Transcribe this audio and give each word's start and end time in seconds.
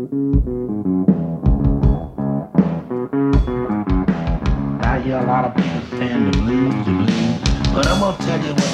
A 0.00 0.04
lot 5.26 5.44
of 5.44 5.54
people 5.54 5.80
but 7.74 7.86
I'm 7.86 8.00
gonna 8.00 8.16
tell 8.16 8.40
you 8.42 8.54
what. 8.54 8.72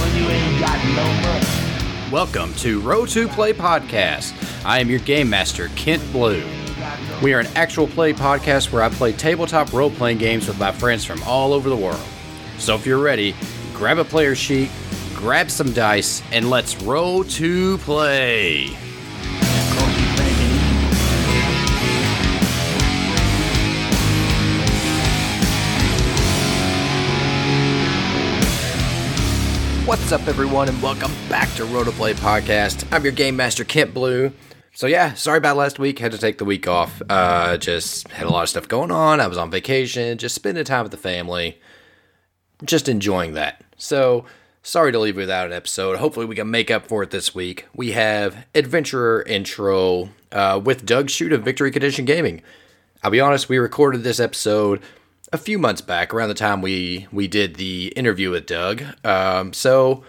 When 0.00 0.10
you 0.16 0.24
ain't 0.28 0.60
got 0.60 0.78
no 0.96 1.04
money. 1.22 1.46
Welcome 2.10 2.52
to 2.54 2.80
Roll 2.80 3.06
to 3.06 3.28
Play 3.28 3.52
Podcast. 3.52 4.34
I 4.64 4.80
am 4.80 4.90
your 4.90 4.98
game 4.98 5.30
master, 5.30 5.68
Kent 5.76 6.02
Blue. 6.10 6.42
We 7.22 7.34
are 7.34 7.40
an 7.40 7.46
actual 7.54 7.86
play 7.86 8.12
podcast 8.12 8.72
where 8.72 8.82
I 8.82 8.88
play 8.88 9.12
tabletop 9.12 9.72
role 9.72 9.90
playing 9.90 10.18
games 10.18 10.48
with 10.48 10.58
my 10.58 10.72
friends 10.72 11.04
from 11.04 11.22
all 11.22 11.52
over 11.52 11.68
the 11.68 11.76
world. 11.76 12.02
So 12.58 12.74
if 12.74 12.84
you're 12.84 12.98
ready, 12.98 13.36
grab 13.74 13.98
a 13.98 14.04
player 14.04 14.34
sheet, 14.34 14.70
grab 15.14 15.50
some 15.50 15.72
dice, 15.72 16.22
and 16.32 16.50
let's 16.50 16.80
roll 16.82 17.24
to 17.24 17.78
play. 17.78 18.76
What's 29.86 30.12
up, 30.12 30.26
everyone, 30.26 30.70
and 30.70 30.82
welcome 30.82 31.12
back 31.28 31.52
to 31.56 31.64
Roll 31.66 31.84
to 31.84 31.92
Play 31.92 32.14
Podcast. 32.14 32.90
I'm 32.90 33.04
your 33.04 33.12
game 33.12 33.36
master, 33.36 33.64
Kent 33.64 33.92
Blue. 33.92 34.32
So 34.72 34.86
yeah, 34.86 35.12
sorry 35.12 35.38
about 35.38 35.58
last 35.58 35.78
week. 35.78 35.98
Had 35.98 36.12
to 36.12 36.18
take 36.18 36.38
the 36.38 36.44
week 36.46 36.66
off. 36.66 37.02
Uh, 37.08 37.58
just 37.58 38.08
had 38.08 38.26
a 38.26 38.30
lot 38.30 38.42
of 38.42 38.48
stuff 38.48 38.66
going 38.66 38.90
on. 38.90 39.20
I 39.20 39.26
was 39.26 39.36
on 39.38 39.50
vacation, 39.50 40.16
just 40.16 40.34
spending 40.34 40.64
time 40.64 40.84
with 40.84 40.90
the 40.90 40.98
family, 40.98 41.60
just 42.64 42.88
enjoying 42.88 43.34
that. 43.34 43.62
So 43.76 44.24
sorry 44.64 44.90
to 44.90 44.98
leave 44.98 45.16
without 45.16 45.46
an 45.46 45.52
episode. 45.52 45.98
Hopefully, 45.98 46.26
we 46.26 46.34
can 46.34 46.50
make 46.50 46.70
up 46.70 46.88
for 46.88 47.04
it 47.04 47.10
this 47.10 47.34
week. 47.34 47.66
We 47.72 47.92
have 47.92 48.46
Adventurer 48.54 49.20
and 49.28 49.46
Troll 49.46 50.10
uh, 50.32 50.60
with 50.64 50.84
Doug 50.84 51.10
Shoot 51.10 51.32
of 51.32 51.44
Victory 51.44 51.70
Condition 51.70 52.04
Gaming. 52.04 52.42
I'll 53.02 53.10
be 53.10 53.20
honest, 53.20 53.48
we 53.48 53.58
recorded 53.58 54.02
this 54.02 54.18
episode 54.18 54.82
a 55.32 55.38
few 55.38 55.58
months 55.58 55.82
back, 55.82 56.12
around 56.12 56.30
the 56.30 56.34
time 56.34 56.62
we 56.62 57.06
we 57.12 57.28
did 57.28 57.56
the 57.56 57.92
interview 57.94 58.30
with 58.30 58.46
Doug. 58.46 58.82
Um, 59.04 59.52
so 59.52 60.02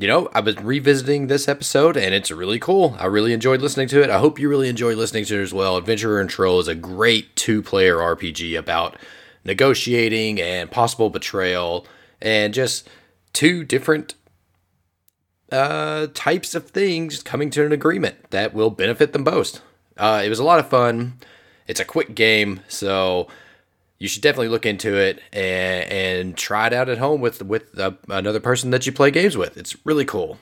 you 0.00 0.06
know, 0.06 0.28
I've 0.32 0.44
been 0.44 0.64
revisiting 0.64 1.26
this 1.26 1.48
episode 1.48 1.96
and 1.96 2.14
it's 2.14 2.30
really 2.30 2.60
cool. 2.60 2.96
I 3.00 3.06
really 3.06 3.32
enjoyed 3.32 3.60
listening 3.60 3.88
to 3.88 4.00
it. 4.00 4.10
I 4.10 4.18
hope 4.18 4.38
you 4.38 4.48
really 4.48 4.68
enjoy 4.68 4.94
listening 4.94 5.24
to 5.24 5.40
it 5.40 5.42
as 5.42 5.52
well. 5.52 5.76
Adventurer 5.76 6.20
and 6.20 6.30
Troll 6.30 6.60
is 6.60 6.68
a 6.68 6.76
great 6.76 7.34
two 7.34 7.62
player 7.62 7.96
RPG 7.96 8.56
about 8.56 8.96
negotiating 9.44 10.40
and 10.40 10.70
possible 10.70 11.10
betrayal 11.10 11.84
and 12.22 12.54
just 12.54 12.88
two 13.32 13.64
different 13.64 14.14
uh, 15.50 16.08
types 16.14 16.54
of 16.54 16.70
things 16.70 17.22
coming 17.22 17.50
to 17.50 17.64
an 17.64 17.72
agreement 17.72 18.30
that 18.30 18.54
will 18.54 18.70
benefit 18.70 19.12
them 19.12 19.24
both. 19.24 19.60
Uh, 19.96 20.22
it 20.24 20.28
was 20.28 20.38
a 20.38 20.44
lot 20.44 20.58
of 20.58 20.68
fun. 20.68 21.14
It's 21.66 21.80
a 21.80 21.84
quick 21.84 22.14
game, 22.14 22.60
so 22.68 23.28
you 23.98 24.08
should 24.08 24.22
definitely 24.22 24.48
look 24.48 24.66
into 24.66 24.96
it 24.96 25.20
and, 25.32 25.90
and 25.90 26.36
try 26.36 26.66
it 26.66 26.72
out 26.72 26.88
at 26.88 26.98
home 26.98 27.20
with 27.20 27.42
with 27.42 27.78
uh, 27.78 27.92
another 28.08 28.40
person 28.40 28.70
that 28.70 28.86
you 28.86 28.92
play 28.92 29.10
games 29.10 29.36
with. 29.36 29.56
It's 29.56 29.76
really 29.84 30.04
cool. 30.04 30.38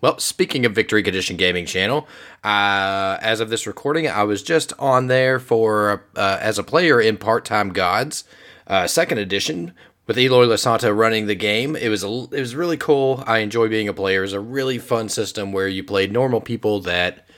Well, 0.00 0.18
speaking 0.18 0.64
of 0.64 0.74
Victory 0.74 1.02
Condition 1.02 1.36
Gaming 1.36 1.66
channel, 1.66 2.08
uh, 2.42 3.18
as 3.20 3.40
of 3.40 3.50
this 3.50 3.66
recording, 3.66 4.08
I 4.08 4.22
was 4.22 4.42
just 4.42 4.72
on 4.78 5.08
there 5.08 5.38
for 5.38 6.04
uh, 6.16 6.38
as 6.40 6.58
a 6.58 6.62
player 6.62 7.00
in 7.00 7.18
Part 7.18 7.44
Time 7.44 7.70
Gods, 7.70 8.24
uh, 8.66 8.86
second 8.86 9.18
edition 9.18 9.74
with 10.10 10.18
Eloy 10.18 10.44
Lasanta 10.46 10.92
running 10.92 11.28
the 11.28 11.36
game. 11.36 11.76
It 11.76 11.88
was 11.88 12.02
a, 12.02 12.08
it 12.08 12.40
was 12.40 12.56
really 12.56 12.76
cool. 12.76 13.22
I 13.28 13.38
enjoy 13.38 13.68
being 13.68 13.86
a 13.86 13.94
player. 13.94 14.24
It's 14.24 14.32
a 14.32 14.40
really 14.40 14.76
fun 14.76 15.08
system 15.08 15.52
where 15.52 15.68
you 15.68 15.84
play 15.84 16.08
normal 16.08 16.40
people 16.40 16.80
that 16.80 17.28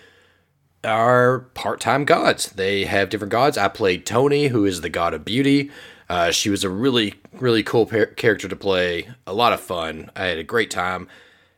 are 0.82 1.40
part-time 1.52 2.06
gods. 2.06 2.48
They 2.48 2.86
have 2.86 3.10
different 3.10 3.30
gods. 3.30 3.58
I 3.58 3.68
played 3.68 4.06
Tony, 4.06 4.46
who 4.46 4.64
is 4.64 4.80
the 4.80 4.88
god 4.88 5.12
of 5.12 5.22
beauty. 5.22 5.70
Uh, 6.08 6.30
she 6.30 6.48
was 6.48 6.64
a 6.64 6.70
really, 6.70 7.12
really 7.34 7.62
cool 7.62 7.84
par- 7.84 8.06
character 8.06 8.48
to 8.48 8.56
play. 8.56 9.06
A 9.26 9.34
lot 9.34 9.52
of 9.52 9.60
fun. 9.60 10.10
I 10.16 10.24
had 10.24 10.38
a 10.38 10.42
great 10.42 10.70
time. 10.70 11.08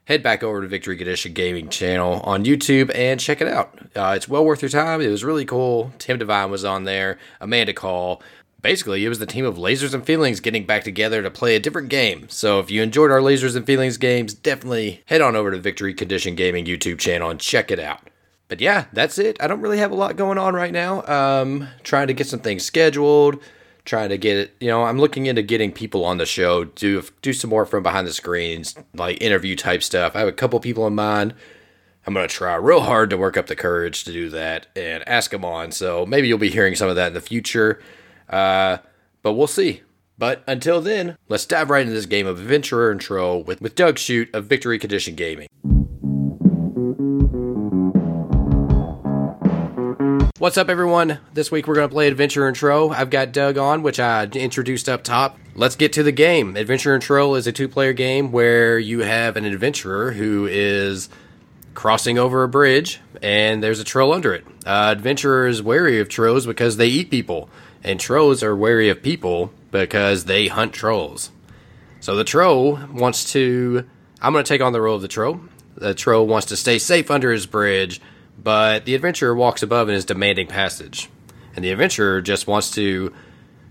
Head 0.07 0.21
back 0.21 0.43
over 0.43 0.63
to 0.63 0.67
Victory 0.67 0.97
Condition 0.97 1.33
Gaming 1.33 1.69
channel 1.69 2.23
on 2.25 2.45
YouTube 2.45 2.91
and 2.93 3.21
check 3.21 3.41
it 3.41 3.47
out. 3.47 3.79
Uh, 3.95 4.15
it's 4.17 4.29
well 4.29 4.45
worth 4.45 4.63
your 4.63 4.69
time. 4.69 5.01
It 5.01 5.11
was 5.11 5.23
really 5.23 5.45
cool. 5.45 5.93
Tim 5.99 6.19
Devine 6.19 6.51
was 6.51 6.65
on 6.65 6.83
there. 6.83 7.19
Amanda 7.41 7.73
Call. 7.73 8.21
Basically, 8.65 9.05
it 9.05 9.09
was 9.09 9.21
the 9.21 9.27
team 9.27 9.45
of 9.45 9.59
Lasers 9.59 9.95
and 9.95 10.05
Feelings 10.05 10.41
getting 10.41 10.67
back 10.67 10.83
together 10.83 11.23
to 11.23 11.31
play 11.31 11.55
a 11.55 11.61
different 11.61 11.91
game. 11.91 12.29
So 12.29 12.59
if 12.59 12.71
you 12.71 12.83
enjoyed 12.83 13.13
our 13.13 13.21
Lasers 13.21 13.55
and 13.55 13.65
Feelings 13.65 13.99
games, 13.99 14.35
definitely 14.35 15.03
head 15.07 15.21
on 15.21 15.37
over 15.37 15.53
to 15.53 15.59
Victory 15.59 15.95
Condition 15.95 16.35
Gaming 16.35 16.65
YouTube 16.65 16.99
channel 16.99 17.31
and 17.31 17.39
check 17.39 17.71
it 17.71 17.79
out 17.79 18.09
but 18.49 18.61
yeah, 18.61 18.85
that's 18.93 19.19
it. 19.19 19.37
I 19.41 19.47
don't 19.47 19.61
really 19.61 19.79
have 19.79 19.91
a 19.91 19.97
lot 19.97 20.17
going 20.17 20.39
on 20.39 20.55
right 20.55 20.73
now. 20.73 21.05
Um, 21.07 21.69
trying 21.83 22.09
to 22.09 22.15
get 22.15 22.27
some 22.27 22.41
things 22.41 22.65
scheduled, 22.65 23.43
trying 23.85 24.11
to 24.11 24.19
get 24.19 24.37
it. 24.37 24.55
You 24.61 24.69
know, 24.69 24.85
I'm 24.85 24.99
looking 24.99 25.27
into 25.27 25.43
getting 25.43 25.73
people 25.73 26.05
on 26.05 26.19
the 26.19 26.27
show, 26.27 26.65
do 26.65 27.03
do 27.23 27.33
some 27.33 27.51
more 27.51 27.67
from 27.67 27.83
behind 27.83 28.07
the 28.07 28.13
screens, 28.13 28.77
like 28.95 29.21
interview 29.21 29.57
type 29.57 29.83
stuff. 29.83 30.15
I 30.15 30.21
have 30.21 30.29
a 30.29 30.33
couple 30.33 30.61
people 30.61 30.87
in 30.87 30.95
mind. 30.95 31.35
I'm 32.07 32.13
gonna 32.13 32.29
try 32.29 32.55
real 32.57 32.83
hard 32.83 33.11
to 33.11 33.17
work 33.17 33.37
up 33.37 33.47
the 33.47 33.57
courage 33.57 34.05
to 34.05 34.13
do 34.13 34.29
that 34.31 34.67
and 34.77 35.03
ask 35.09 35.31
them 35.31 35.45
on. 35.45 35.73
So 35.73 36.05
maybe 36.05 36.29
you'll 36.29 36.39
be 36.39 36.51
hearing 36.51 36.77
some 36.77 36.89
of 36.89 36.97
that 36.97 37.09
in 37.09 37.15
the 37.15 37.21
future. 37.21 37.81
Uh, 38.29 38.79
but 39.23 39.35
we'll 39.35 39.47
see. 39.47 39.83
But 40.17 40.45
until 40.47 40.81
then, 40.81 41.17
let's 41.29 41.47
dive 41.47 41.71
right 41.71 41.83
into 41.83 41.93
this 41.93 42.07
game 42.07 42.27
of 42.27 42.39
Adventurer 42.39 42.91
and 42.91 43.01
Troll 43.01 43.43
with, 43.43 43.61
with 43.61 43.75
Doug 43.75 43.99
Shoot 43.99 44.33
of 44.33 44.47
Victory 44.47 44.79
Condition 44.79 45.15
Gaming. 45.15 45.49
What's 50.39 50.59
up, 50.59 50.69
everyone? 50.69 51.21
This 51.33 51.51
week 51.51 51.67
we're 51.67 51.75
going 51.75 51.89
to 51.89 51.93
play 51.93 52.07
Adventurer 52.07 52.47
and 52.47 52.57
Troll. 52.57 52.93
I've 52.93 53.09
got 53.09 53.33
Doug 53.33 53.57
on, 53.57 53.83
which 53.83 53.99
I 53.99 54.25
introduced 54.25 54.89
up 54.89 55.03
top. 55.03 55.39
Let's 55.55 55.75
get 55.75 55.93
to 55.95 56.03
the 56.03 56.13
game. 56.13 56.57
Adventurer 56.57 56.95
and 56.95 57.03
Troll 57.03 57.35
is 57.35 57.47
a 57.47 57.53
two 57.53 57.67
player 57.67 57.93
game 57.93 58.31
where 58.31 58.79
you 58.79 59.01
have 59.01 59.37
an 59.37 59.45
adventurer 59.45 60.13
who 60.13 60.47
is 60.47 61.09
crossing 61.75 62.19
over 62.19 62.43
a 62.43 62.49
bridge 62.49 63.01
and 63.23 63.63
there's 63.63 63.81
a 63.81 63.85
troll 63.85 64.13
under 64.13 64.33
it. 64.33 64.45
Uh, 64.65 64.91
adventurer 64.93 65.47
is 65.47 65.63
wary 65.63 66.01
of 66.01 66.09
trolls 66.09 66.47
because 66.47 66.77
they 66.77 66.87
eat 66.87 67.11
people, 67.11 67.49
and 67.85 68.01
trolls 68.01 68.43
are 68.43 68.57
wary 68.57 68.89
of 68.89 69.03
people 69.03 69.53
because 69.71 70.25
they 70.25 70.49
hunt 70.49 70.73
trolls. 70.73 71.31
So 72.01 72.17
the 72.17 72.25
troll 72.25 72.79
wants 72.93 73.33
to. 73.33 73.87
I'm 74.21 74.33
going 74.33 74.45
to 74.45 74.49
take 74.49 74.63
on 74.63 74.73
the 74.73 74.81
role 74.81 74.97
of 74.97 75.03
the 75.03 75.09
troll. 75.09 75.41
The 75.77 75.95
troll 75.95 76.27
wants 76.27 76.47
to 76.49 76.57
stay 76.57 76.79
safe 76.79 77.11
under 77.11 77.31
his 77.31 77.47
bridge 77.47 78.01
but 78.43 78.85
the 78.85 78.95
adventurer 78.95 79.35
walks 79.35 79.63
above 79.63 79.89
and 79.89 79.97
is 79.97 80.05
demanding 80.05 80.47
passage. 80.47 81.09
And 81.55 81.65
the 81.65 81.71
adventurer 81.71 82.21
just 82.21 82.47
wants 82.47 82.71
to 82.73 83.13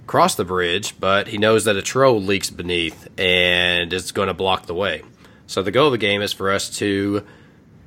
cross 0.07 0.35
the 0.35 0.45
bridge, 0.45 0.99
but 0.99 1.27
he 1.27 1.37
knows 1.37 1.65
that 1.65 1.75
a 1.75 1.81
troll 1.81 2.21
leaks 2.21 2.49
beneath 2.49 3.07
and 3.19 3.91
is 3.91 4.11
going 4.11 4.27
to 4.27 4.33
block 4.33 4.65
the 4.65 4.73
way. 4.73 5.03
So 5.47 5.61
the 5.61 5.71
goal 5.71 5.87
of 5.87 5.91
the 5.91 5.97
game 5.97 6.21
is 6.21 6.33
for 6.33 6.51
us 6.51 6.69
to 6.77 7.25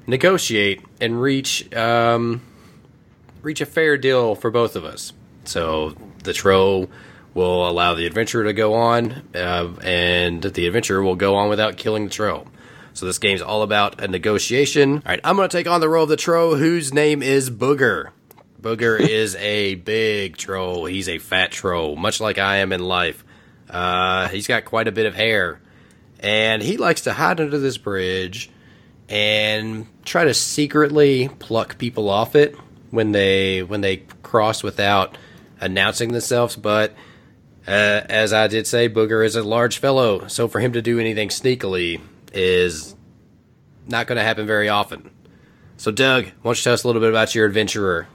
negotiate 0.06 0.82
and 1.00 1.20
reach 1.20 1.72
um, 1.74 2.42
reach 3.42 3.60
a 3.60 3.66
fair 3.66 3.96
deal 3.96 4.34
for 4.34 4.50
both 4.50 4.76
of 4.76 4.84
us. 4.84 5.12
So 5.44 5.96
the 6.26 6.32
troll 6.32 6.90
will 7.34 7.68
allow 7.68 7.94
the 7.94 8.06
adventurer 8.06 8.44
to 8.44 8.52
go 8.52 8.74
on, 8.74 9.22
uh, 9.34 9.72
and 9.82 10.42
the 10.42 10.66
adventurer 10.66 11.02
will 11.02 11.16
go 11.16 11.36
on 11.36 11.48
without 11.48 11.76
killing 11.76 12.04
the 12.04 12.10
troll. 12.10 12.46
So 12.94 13.04
this 13.04 13.18
game's 13.18 13.42
all 13.42 13.62
about 13.62 14.02
a 14.02 14.08
negotiation. 14.08 14.94
All 14.94 15.02
right, 15.04 15.20
I'm 15.22 15.36
going 15.36 15.48
to 15.48 15.56
take 15.56 15.66
on 15.66 15.80
the 15.80 15.88
role 15.88 16.04
of 16.04 16.08
the 16.08 16.16
troll, 16.16 16.54
whose 16.54 16.94
name 16.94 17.22
is 17.22 17.50
Booger. 17.50 18.10
Booger 18.60 18.98
is 19.08 19.36
a 19.36 19.74
big 19.74 20.36
troll. 20.38 20.86
He's 20.86 21.08
a 21.08 21.18
fat 21.18 21.50
troll, 21.50 21.94
much 21.96 22.20
like 22.20 22.38
I 22.38 22.56
am 22.58 22.72
in 22.72 22.80
life. 22.80 23.22
Uh, 23.68 24.28
he's 24.28 24.46
got 24.46 24.64
quite 24.64 24.88
a 24.88 24.92
bit 24.92 25.04
of 25.04 25.14
hair, 25.14 25.60
and 26.20 26.62
he 26.62 26.78
likes 26.78 27.02
to 27.02 27.12
hide 27.12 27.40
under 27.40 27.58
this 27.58 27.76
bridge 27.76 28.50
and 29.08 29.86
try 30.04 30.24
to 30.24 30.34
secretly 30.34 31.28
pluck 31.38 31.78
people 31.78 32.08
off 32.08 32.34
it 32.34 32.56
when 32.90 33.12
they 33.12 33.62
when 33.62 33.80
they 33.80 33.98
cross 34.22 34.62
without 34.62 35.16
announcing 35.60 36.12
themselves. 36.12 36.56
But 36.56 36.92
uh, 37.66 37.70
as 38.08 38.32
I 38.32 38.46
did 38.48 38.66
say, 38.66 38.88
Booger 38.88 39.24
is 39.24 39.36
a 39.36 39.42
large 39.42 39.78
fellow, 39.78 40.26
so 40.28 40.48
for 40.48 40.60
him 40.60 40.72
to 40.72 40.82
do 40.82 40.98
anything 41.00 41.28
sneakily 41.28 42.00
is 42.32 42.94
not 43.88 44.06
going 44.06 44.16
to 44.16 44.22
happen 44.24 44.46
very 44.46 44.68
often. 44.68 45.10
So, 45.78 45.90
Doug, 45.90 46.24
why 46.24 46.30
don't 46.44 46.56
you 46.58 46.62
tell 46.64 46.72
us 46.72 46.84
a 46.84 46.86
little 46.88 47.00
bit 47.00 47.10
about 47.10 47.34
your 47.34 47.46
adventurer? 47.46 48.08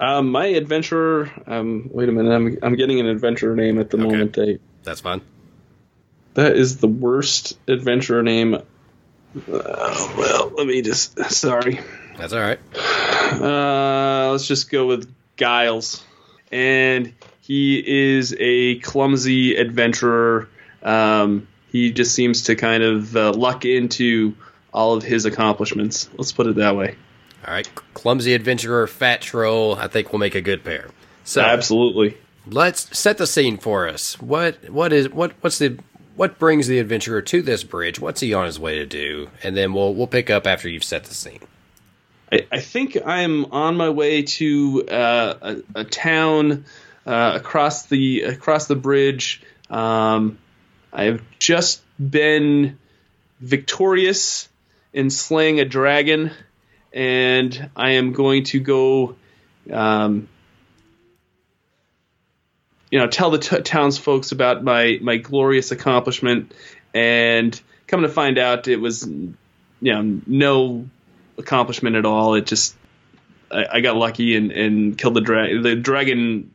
Um, 0.00 0.30
my 0.30 0.46
adventurer. 0.46 1.30
Um, 1.46 1.88
wait 1.92 2.08
a 2.08 2.12
minute. 2.12 2.30
I'm 2.32 2.58
I'm 2.62 2.76
getting 2.76 3.00
an 3.00 3.06
adventurer 3.06 3.56
name 3.56 3.78
at 3.80 3.90
the 3.90 3.96
Okay. 3.98 4.06
moment. 4.06 4.38
I, 4.38 4.58
That's 4.84 5.00
fine. 5.00 5.22
that 6.34 6.56
is 6.56 6.76
the 6.78 6.86
worst 6.86 7.58
adventurer 7.66 8.22
name. 8.22 8.54
Uh, 8.54 8.62
well, 10.16 10.52
let 10.56 10.66
me 10.66 10.82
just. 10.82 11.18
Sorry. 11.30 11.80
That's 12.16 12.32
all 12.32 12.40
right. 12.40 12.58
Uh, 13.32 14.30
let's 14.32 14.46
just 14.46 14.70
go 14.70 14.86
with 14.86 15.12
Giles, 15.36 16.02
and 16.50 17.12
he 17.40 17.82
is 18.16 18.34
a 18.38 18.78
clumsy 18.80 19.56
adventurer. 19.56 20.48
Um, 20.82 21.48
he 21.70 21.92
just 21.92 22.14
seems 22.14 22.44
to 22.44 22.56
kind 22.56 22.82
of 22.82 23.16
uh, 23.16 23.32
luck 23.32 23.64
into 23.64 24.34
all 24.72 24.94
of 24.94 25.02
his 25.02 25.24
accomplishments. 25.24 26.08
Let's 26.16 26.32
put 26.32 26.46
it 26.46 26.56
that 26.56 26.76
way. 26.76 26.96
All 27.46 27.54
right, 27.54 27.68
clumsy 27.94 28.34
adventurer, 28.34 28.86
fat 28.86 29.20
troll. 29.20 29.76
I 29.76 29.88
think 29.88 30.12
we'll 30.12 30.18
make 30.18 30.34
a 30.34 30.40
good 30.40 30.64
pair. 30.64 30.88
So 31.24 31.40
Absolutely. 31.42 32.16
let's 32.46 32.96
set 32.98 33.18
the 33.18 33.26
scene 33.26 33.58
for 33.58 33.88
us. 33.88 34.20
What 34.20 34.70
what 34.70 34.92
is 34.92 35.08
what 35.10 35.32
what's 35.40 35.58
the 35.58 35.78
what 36.16 36.38
brings 36.38 36.66
the 36.66 36.78
adventurer 36.80 37.22
to 37.22 37.42
this 37.42 37.62
bridge? 37.62 38.00
What's 38.00 38.20
he 38.20 38.34
on 38.34 38.46
his 38.46 38.58
way 38.58 38.78
to 38.78 38.86
do? 38.86 39.30
And 39.42 39.56
then 39.56 39.72
we'll 39.72 39.94
we'll 39.94 40.06
pick 40.06 40.30
up 40.30 40.46
after 40.46 40.68
you've 40.68 40.84
set 40.84 41.04
the 41.04 41.14
scene. 41.14 41.40
I, 42.30 42.46
I 42.50 42.60
think 42.60 42.96
I'm 43.04 43.46
on 43.52 43.76
my 43.76 43.90
way 43.90 44.22
to 44.22 44.84
uh, 44.88 45.34
a, 45.40 45.80
a 45.80 45.84
town 45.84 46.64
uh, 47.06 47.32
across 47.36 47.86
the 47.86 48.22
across 48.22 48.66
the 48.66 48.76
bridge. 48.76 49.42
Um, 49.70 50.38
I've 50.92 51.22
just 51.38 51.82
been 51.98 52.78
victorious 53.40 54.48
in 54.92 55.10
slaying 55.10 55.60
a 55.60 55.64
dragon, 55.64 56.30
and 56.92 57.70
I 57.76 57.92
am 57.92 58.12
going 58.12 58.44
to 58.44 58.60
go. 58.60 59.16
Um, 59.72 60.28
you 62.90 62.98
know, 62.98 63.06
tell 63.06 63.30
the 63.30 63.38
t- 63.38 63.60
townsfolk 63.60 64.30
about 64.32 64.64
my 64.64 64.98
my 65.02 65.18
glorious 65.18 65.70
accomplishment, 65.72 66.54
and 66.94 67.58
come 67.86 68.02
to 68.02 68.08
find 68.08 68.38
out, 68.38 68.66
it 68.68 68.80
was 68.80 69.06
you 69.06 69.34
know 69.80 70.20
no 70.26 70.88
accomplishment 71.38 71.96
at 71.96 72.04
all. 72.04 72.34
It 72.34 72.46
just 72.46 72.74
I, 73.50 73.66
I 73.74 73.80
got 73.80 73.96
lucky 73.96 74.36
and, 74.36 74.52
and 74.52 74.98
killed 74.98 75.14
the 75.14 75.20
dragon. 75.20 75.62
The 75.62 75.76
dragon 75.76 76.54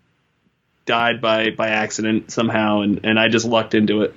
died 0.86 1.22
by 1.22 1.52
by 1.52 1.70
accident 1.70 2.32
somehow, 2.32 2.82
and 2.82 3.02
and 3.04 3.20
I 3.20 3.30
just 3.30 3.46
lucked 3.46 3.74
into 3.74 4.04
it. 4.04 4.14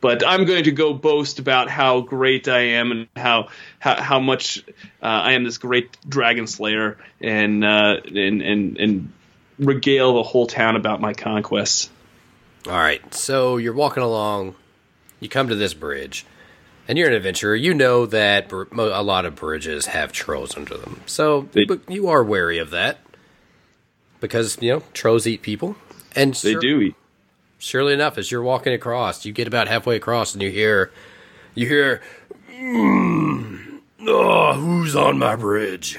But 0.00 0.22
I'm 0.26 0.44
going 0.44 0.64
to 0.64 0.70
go 0.70 0.92
boast 0.92 1.38
about 1.38 1.70
how 1.70 2.02
great 2.02 2.46
I 2.46 2.58
am 2.58 2.90
and 2.90 3.08
how 3.16 3.48
how, 3.78 4.00
how 4.02 4.20
much 4.20 4.62
uh, 5.02 5.06
I 5.06 5.32
am 5.32 5.44
this 5.44 5.58
great 5.58 5.96
dragon 6.06 6.46
slayer, 6.46 6.98
and 7.20 7.64
uh, 7.64 8.00
and 8.06 8.42
and 8.42 8.76
and 8.78 9.12
regale 9.58 10.14
the 10.14 10.22
whole 10.22 10.46
town 10.46 10.76
about 10.76 11.00
my 11.00 11.14
conquests. 11.14 11.88
All 12.66 12.72
right, 12.72 13.14
so 13.14 13.56
you're 13.58 13.74
walking 13.74 14.02
along, 14.02 14.54
you 15.20 15.28
come 15.28 15.48
to 15.48 15.54
this 15.54 15.74
bridge, 15.74 16.24
and 16.88 16.98
you're 16.98 17.08
an 17.08 17.14
adventurer. 17.14 17.54
You 17.54 17.74
know 17.74 18.06
that 18.06 18.50
a 18.52 19.02
lot 19.02 19.24
of 19.24 19.34
bridges 19.36 19.86
have 19.86 20.12
trolls 20.12 20.56
under 20.56 20.76
them, 20.76 21.00
so 21.06 21.48
They- 21.52 21.64
but 21.64 21.80
you 21.88 22.08
are 22.08 22.22
wary 22.22 22.58
of 22.58 22.70
that 22.70 22.98
because 24.20 24.58
you 24.60 24.70
know 24.72 24.82
trolls 24.92 25.26
eat 25.26 25.42
people, 25.42 25.76
and 26.14 26.34
They 26.34 26.52
sure- 26.52 26.60
do 26.60 26.80
eat. 26.80 26.94
Surely 27.58 27.94
enough, 27.94 28.18
as 28.18 28.30
you're 28.30 28.42
walking 28.42 28.74
across, 28.74 29.24
you 29.24 29.32
get 29.32 29.46
about 29.48 29.68
halfway 29.68 29.96
across, 29.96 30.34
and 30.34 30.42
you 30.42 30.50
hear, 30.50 30.90
you 31.54 31.66
hear, 31.66 32.02
mm, 32.52 33.78
oh, 34.06 34.52
who's 34.52 34.94
on 34.94 35.18
my 35.18 35.34
bridge? 35.34 35.96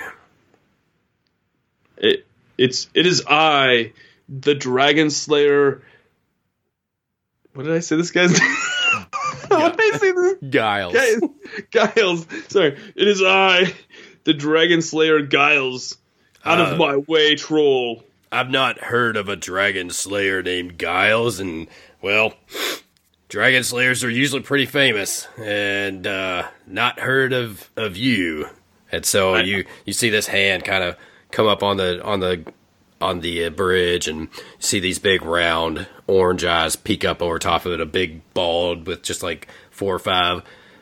It 1.98 2.26
it's 2.58 2.88
it 2.94 3.08
is 3.08 3.24
I, 3.28 3.94
the 4.30 4.54
Dragon 4.54 5.10
Slayer. 5.10 5.82
What 7.54 7.64
did 7.64 7.74
I 7.74 7.80
say? 7.80 7.96
This 7.96 8.12
guy's. 8.12 8.38
what 8.40 8.75
did 9.50 9.57
I? 9.57 9.69
This 9.69 10.36
Giles. 10.50 10.94
Guy- 10.94 11.92
Giles. 11.95 12.27
Sorry, 12.50 12.77
it 12.95 13.07
is 13.07 13.21
I, 13.25 13.74
the 14.24 14.33
Dragon 14.33 14.81
Slayer 14.81 15.21
Giles. 15.21 15.97
Out 16.44 16.59
Uh, 16.59 16.71
of 16.74 16.77
my 16.77 16.97
way, 16.97 17.36
troll. 17.36 18.03
I've 18.31 18.50
not 18.50 18.80
heard 18.80 19.18
of 19.18 19.30
a 19.30 19.36
dragon 19.36 19.89
slayer 19.89 20.44
named 20.44 20.77
Giles, 20.77 21.39
and 21.39 21.68
well, 22.01 22.33
dragon 23.30 23.63
slayers 23.63 24.03
are 24.03 24.09
usually 24.09 24.42
pretty 24.42 24.65
famous, 24.65 25.27
and 25.38 26.06
uh, 26.06 26.48
not 26.68 27.00
heard 27.00 27.33
of 27.33 27.69
of 27.75 27.98
you. 27.98 28.48
And 28.91 29.06
so 29.06 29.36
I- 29.36 29.41
you 29.41 29.65
you 29.86 29.94
see 29.94 30.09
this 30.09 30.27
hand 30.27 30.63
kind 30.63 30.83
of 30.83 30.95
come 31.31 31.48
up 31.48 31.63
on 31.63 31.77
the 31.77 32.03
on 32.03 32.19
the 32.19 32.44
on 33.01 33.19
the 33.19 33.45
uh, 33.45 33.50
bridge, 33.50 34.07
and 34.07 34.30
see 34.59 34.80
these 34.80 35.00
big 35.00 35.24
round 35.24 35.88
orange 36.07 36.44
eyes 36.45 36.75
peek 36.75 37.03
up 37.06 37.21
over 37.21 37.38
top 37.39 37.65
of 37.65 37.74
it, 37.74 37.81
a 37.81 37.86
big 37.86 38.21
bald 38.33 38.88
with 38.88 39.01
just 39.03 39.21
like 39.24 39.47
four 39.71 39.94
or 39.94 40.00
five 40.00 40.42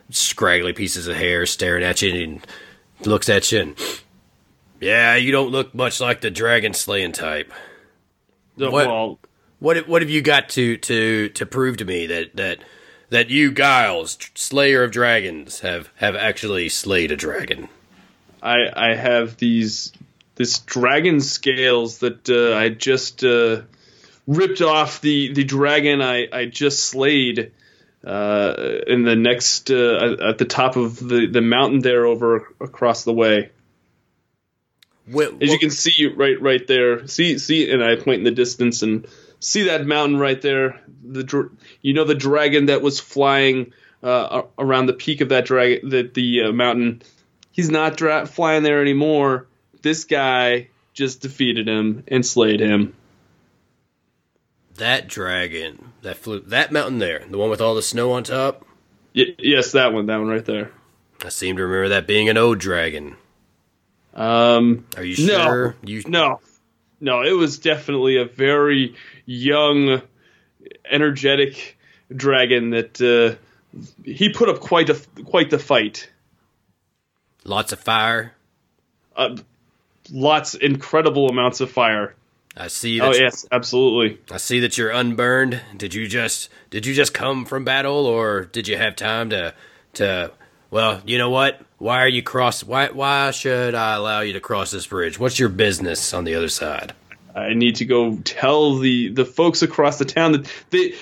scraggly 0.09 0.73
pieces 0.73 1.07
of 1.07 1.15
hair 1.15 1.45
staring 1.45 1.83
at 1.83 2.01
you, 2.01 2.13
and 2.13 2.47
looks 3.05 3.29
at 3.29 3.51
you 3.51 3.61
and. 3.61 3.75
Yeah, 4.79 5.15
you 5.15 5.31
don't 5.31 5.49
look 5.51 5.73
much 5.73 6.01
like 6.01 6.19
the 6.19 6.29
dragon 6.29 6.73
slaying 6.73 7.13
type. 7.13 7.53
What- 8.55 8.71
Well, 8.73 9.19
What 9.59 9.87
what 9.87 10.01
have 10.01 10.09
you 10.11 10.21
got 10.21 10.49
to 10.49 10.75
to 10.75 11.29
to 11.29 11.45
prove 11.45 11.77
to 11.77 11.85
me 11.85 12.05
that 12.07 12.35
that 12.35 12.59
that 13.09 13.29
you 13.29 13.53
Giles, 13.53 14.17
Slayer 14.35 14.83
of 14.83 14.91
Dragons, 14.91 15.61
have 15.61 15.89
have 15.95 16.17
actually 16.17 16.67
slayed 16.67 17.11
a 17.13 17.15
dragon? 17.15 17.69
I 18.41 18.57
I 18.75 18.95
have 18.95 19.37
these 19.37 19.93
this 20.35 20.59
dragon 20.59 21.21
scales 21.21 21.99
that 21.99 22.29
uh, 22.29 22.55
I 22.57 22.69
just 22.69 23.23
uh, 23.23 23.61
ripped 24.27 24.61
off 24.61 25.01
the 25.01 25.33
the 25.33 25.43
dragon 25.43 26.01
I 26.01 26.27
I 26.31 26.45
just 26.45 26.85
slayed 26.85 27.51
uh, 28.05 28.53
in 28.87 29.03
the 29.03 29.15
next 29.15 29.71
uh, 29.71 30.17
at 30.29 30.37
the 30.37 30.45
top 30.45 30.75
of 30.75 30.99
the 30.99 31.27
the 31.27 31.41
mountain 31.41 31.79
there 31.79 32.05
over 32.05 32.47
across 32.59 33.03
the 33.03 33.13
way. 33.13 33.51
Wh- 35.11 35.33
As 35.41 35.51
you 35.51 35.59
can 35.59 35.69
see 35.69 36.07
right 36.07 36.39
right 36.41 36.65
there, 36.67 37.07
see 37.07 37.37
see, 37.37 37.69
and 37.71 37.83
I 37.83 37.95
point 37.95 38.19
in 38.19 38.23
the 38.23 38.31
distance 38.31 38.81
and 38.81 39.07
see 39.39 39.63
that 39.63 39.85
mountain 39.85 40.17
right 40.17 40.41
there. 40.41 40.81
The 41.03 41.49
you 41.81 41.93
know 41.93 42.05
the 42.05 42.15
dragon 42.15 42.67
that 42.67 42.81
was 42.81 42.99
flying 42.99 43.73
uh, 44.01 44.43
around 44.57 44.85
the 44.87 44.93
peak 44.93 45.21
of 45.21 45.29
that 45.29 45.45
dragon, 45.45 45.89
the 45.89 46.03
the 46.03 46.43
uh, 46.43 46.51
mountain. 46.51 47.01
He's 47.51 47.69
not 47.69 47.97
dra- 47.97 48.25
flying 48.25 48.63
there 48.63 48.81
anymore. 48.81 49.47
This 49.83 50.05
guy 50.05 50.69
just 50.93 51.21
defeated 51.21 51.67
him 51.67 52.03
and 52.07 52.25
slayed 52.25 52.59
him. 52.59 52.95
that 54.77 55.07
dragon 55.07 55.91
that 56.01 56.17
flew 56.17 56.39
that 56.39 56.71
mountain 56.71 56.97
there, 56.97 57.23
the 57.29 57.37
one 57.37 57.49
with 57.51 57.61
all 57.61 57.75
the 57.75 57.81
snow 57.83 58.11
on 58.13 58.23
top. 58.23 58.65
Y- 59.15 59.35
yes, 59.37 59.73
that 59.73 59.93
one, 59.93 60.07
that 60.07 60.17
one 60.17 60.27
right 60.27 60.43
there. 60.45 60.71
I 61.23 61.29
seem 61.29 61.57
to 61.57 61.63
remember 61.63 61.89
that 61.89 62.07
being 62.07 62.27
an 62.27 62.37
old 62.37 62.57
dragon. 62.57 63.15
Um, 64.15 64.85
Are 64.97 65.03
you 65.03 65.27
No. 65.27 65.43
sure? 65.43 65.75
You 65.85 66.01
No, 66.07 66.39
no, 66.99 67.21
it 67.21 67.33
was 67.33 67.59
definitely 67.59 68.17
a 68.17 68.25
very 68.25 68.95
young, 69.27 70.01
energetic 70.89 71.77
dragon 72.15 72.71
that 72.71 72.99
uh, 73.01 73.35
he 74.03 74.29
put 74.29 74.49
up 74.49 74.59
quite 74.59 74.89
a 74.89 74.95
quite 75.23 75.49
the 75.51 75.59
fight. 75.59 76.09
lots 77.43 77.71
of 77.71 77.79
fire. 77.79 78.33
Uh, 79.15 79.37
lots, 80.13 80.53
incredible 80.53 81.27
amounts 81.27 81.59
of 81.59 81.71
fire. 81.71 82.15
I 82.55 82.67
see 82.67 82.99
that. 82.99 83.05
Oh 83.05 83.13
yes, 83.13 83.47
absolutely. 83.51 84.19
I 84.31 84.37
see 84.37 84.59
that 84.59 84.77
you're 84.77 84.91
unburned. 84.91 85.59
Did 85.75 85.93
you 85.93 86.07
just 86.07 86.49
did 86.69 86.85
you 86.85 86.93
just 86.93 87.13
come 87.13 87.45
from 87.45 87.65
battle, 87.65 88.05
or 88.05 88.45
did 88.45 88.67
you 88.67 88.77
have 88.77 88.95
time 88.95 89.31
to 89.31 89.53
to? 89.93 90.31
Well, 90.69 91.01
you 91.05 91.17
know 91.17 91.29
what? 91.29 91.61
Why 91.77 91.99
are 91.99 92.07
you 92.07 92.21
cross? 92.21 92.63
Why 92.63 92.89
why 92.89 93.31
should 93.31 93.73
I 93.73 93.95
allow 93.95 94.21
you 94.21 94.33
to 94.33 94.39
cross 94.39 94.71
this 94.71 94.85
bridge? 94.85 95.17
What's 95.19 95.39
your 95.39 95.49
business 95.49 96.13
on 96.13 96.25
the 96.25 96.35
other 96.35 96.49
side? 96.49 96.93
I 97.35 97.55
need 97.55 97.77
to 97.77 97.85
go 97.85 98.17
tell 98.17 98.77
the 98.77 99.09
the 99.09 99.25
folks 99.25 99.63
across 99.63 99.97
the 99.97 100.05
town 100.05 100.33
that 100.33 100.51
they. 100.69 100.93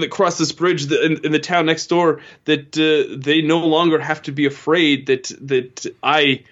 That 0.00 0.10
cross 0.10 0.38
this 0.38 0.50
bridge 0.50 0.90
in, 0.90 1.26
in 1.26 1.32
the 1.32 1.38
town 1.38 1.66
next 1.66 1.88
door 1.88 2.22
that 2.46 2.74
uh, 2.78 3.16
they 3.20 3.42
no 3.42 3.58
longer 3.66 3.98
have 3.98 4.22
to 4.22 4.32
be 4.32 4.46
afraid 4.46 5.06
that 5.08 5.24
that 5.42 5.86
I 6.02 6.44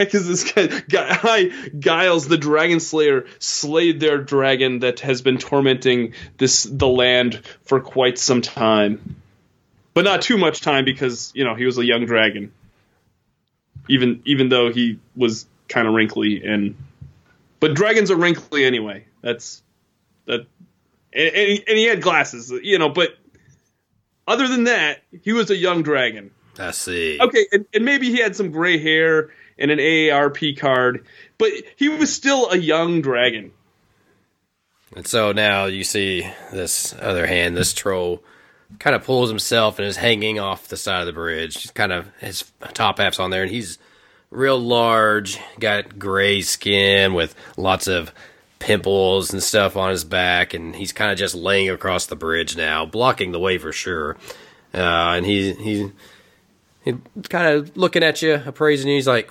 heck 0.00 0.14
is 0.14 0.26
this 0.26 0.52
guy? 0.52 0.66
Guy 0.88 1.50
Giles, 1.78 2.26
the 2.26 2.38
Dragon 2.38 2.80
Slayer, 2.80 3.26
slayed 3.38 4.00
their 4.00 4.18
dragon 4.18 4.80
that 4.80 5.00
has 5.00 5.20
been 5.20 5.38
tormenting 5.38 6.14
this 6.38 6.64
the 6.64 6.88
land 6.88 7.42
for 7.62 7.80
quite 7.80 8.18
some 8.18 8.40
time, 8.40 9.16
but 9.92 10.04
not 10.04 10.22
too 10.22 10.38
much 10.38 10.62
time 10.62 10.84
because 10.84 11.32
you 11.34 11.44
know 11.44 11.54
he 11.54 11.66
was 11.66 11.78
a 11.78 11.84
young 11.84 12.06
dragon. 12.06 12.52
Even 13.88 14.22
even 14.24 14.48
though 14.48 14.72
he 14.72 14.98
was 15.14 15.46
kind 15.68 15.86
of 15.86 15.94
wrinkly 15.94 16.42
and, 16.44 16.76
but 17.60 17.74
dragons 17.74 18.10
are 18.10 18.16
wrinkly 18.16 18.64
anyway. 18.64 19.04
That's 19.20 19.62
that, 20.26 20.46
and, 21.12 21.28
and, 21.34 21.48
he, 21.48 21.64
and 21.68 21.78
he 21.78 21.84
had 21.84 22.00
glasses, 22.00 22.50
you 22.50 22.78
know. 22.78 22.88
But 22.88 23.16
other 24.26 24.48
than 24.48 24.64
that, 24.64 25.02
he 25.22 25.32
was 25.32 25.50
a 25.50 25.56
young 25.56 25.82
dragon. 25.82 26.30
I 26.58 26.70
see. 26.72 27.18
Okay, 27.20 27.46
and, 27.52 27.66
and 27.74 27.84
maybe 27.84 28.10
he 28.10 28.18
had 28.18 28.36
some 28.36 28.50
gray 28.50 28.78
hair 28.78 29.30
and 29.60 29.70
an 29.70 29.78
AARP 29.78 30.58
card, 30.58 31.06
but 31.38 31.52
he 31.76 31.88
was 31.88 32.12
still 32.12 32.50
a 32.50 32.56
young 32.56 33.02
dragon. 33.02 33.52
And 34.96 35.06
so 35.06 35.30
now 35.32 35.66
you 35.66 35.84
see 35.84 36.28
this 36.52 36.94
other 37.00 37.26
hand, 37.26 37.56
this 37.56 37.72
troll 37.72 38.24
kind 38.78 38.96
of 38.96 39.04
pulls 39.04 39.28
himself 39.28 39.78
and 39.78 39.86
is 39.86 39.96
hanging 39.96 40.38
off 40.40 40.68
the 40.68 40.76
side 40.76 41.00
of 41.00 41.06
the 41.06 41.12
bridge. 41.12 41.62
He's 41.62 41.70
kind 41.70 41.92
of 41.92 42.08
his 42.18 42.50
top 42.72 42.98
half's 42.98 43.20
on 43.20 43.30
there, 43.30 43.42
and 43.42 43.50
he's 43.50 43.78
real 44.30 44.58
large, 44.58 45.38
got 45.58 45.98
gray 45.98 46.40
skin 46.40 47.14
with 47.14 47.34
lots 47.56 47.86
of 47.86 48.12
pimples 48.58 49.32
and 49.32 49.42
stuff 49.42 49.76
on 49.76 49.90
his 49.90 50.04
back, 50.04 50.54
and 50.54 50.76
he's 50.76 50.92
kind 50.92 51.10
of 51.10 51.18
just 51.18 51.34
laying 51.34 51.70
across 51.70 52.06
the 52.06 52.16
bridge 52.16 52.56
now, 52.56 52.86
blocking 52.86 53.32
the 53.32 53.40
way 53.40 53.58
for 53.58 53.72
sure. 53.72 54.16
uh, 54.74 54.78
and 55.16 55.26
he 55.26 55.52
he 55.54 55.90
he 56.84 56.94
kind 57.28 57.48
of 57.48 57.76
looking 57.76 58.02
at 58.02 58.22
you, 58.22 58.40
appraising 58.44 58.88
you. 58.88 58.96
He's 58.96 59.08
like, 59.08 59.30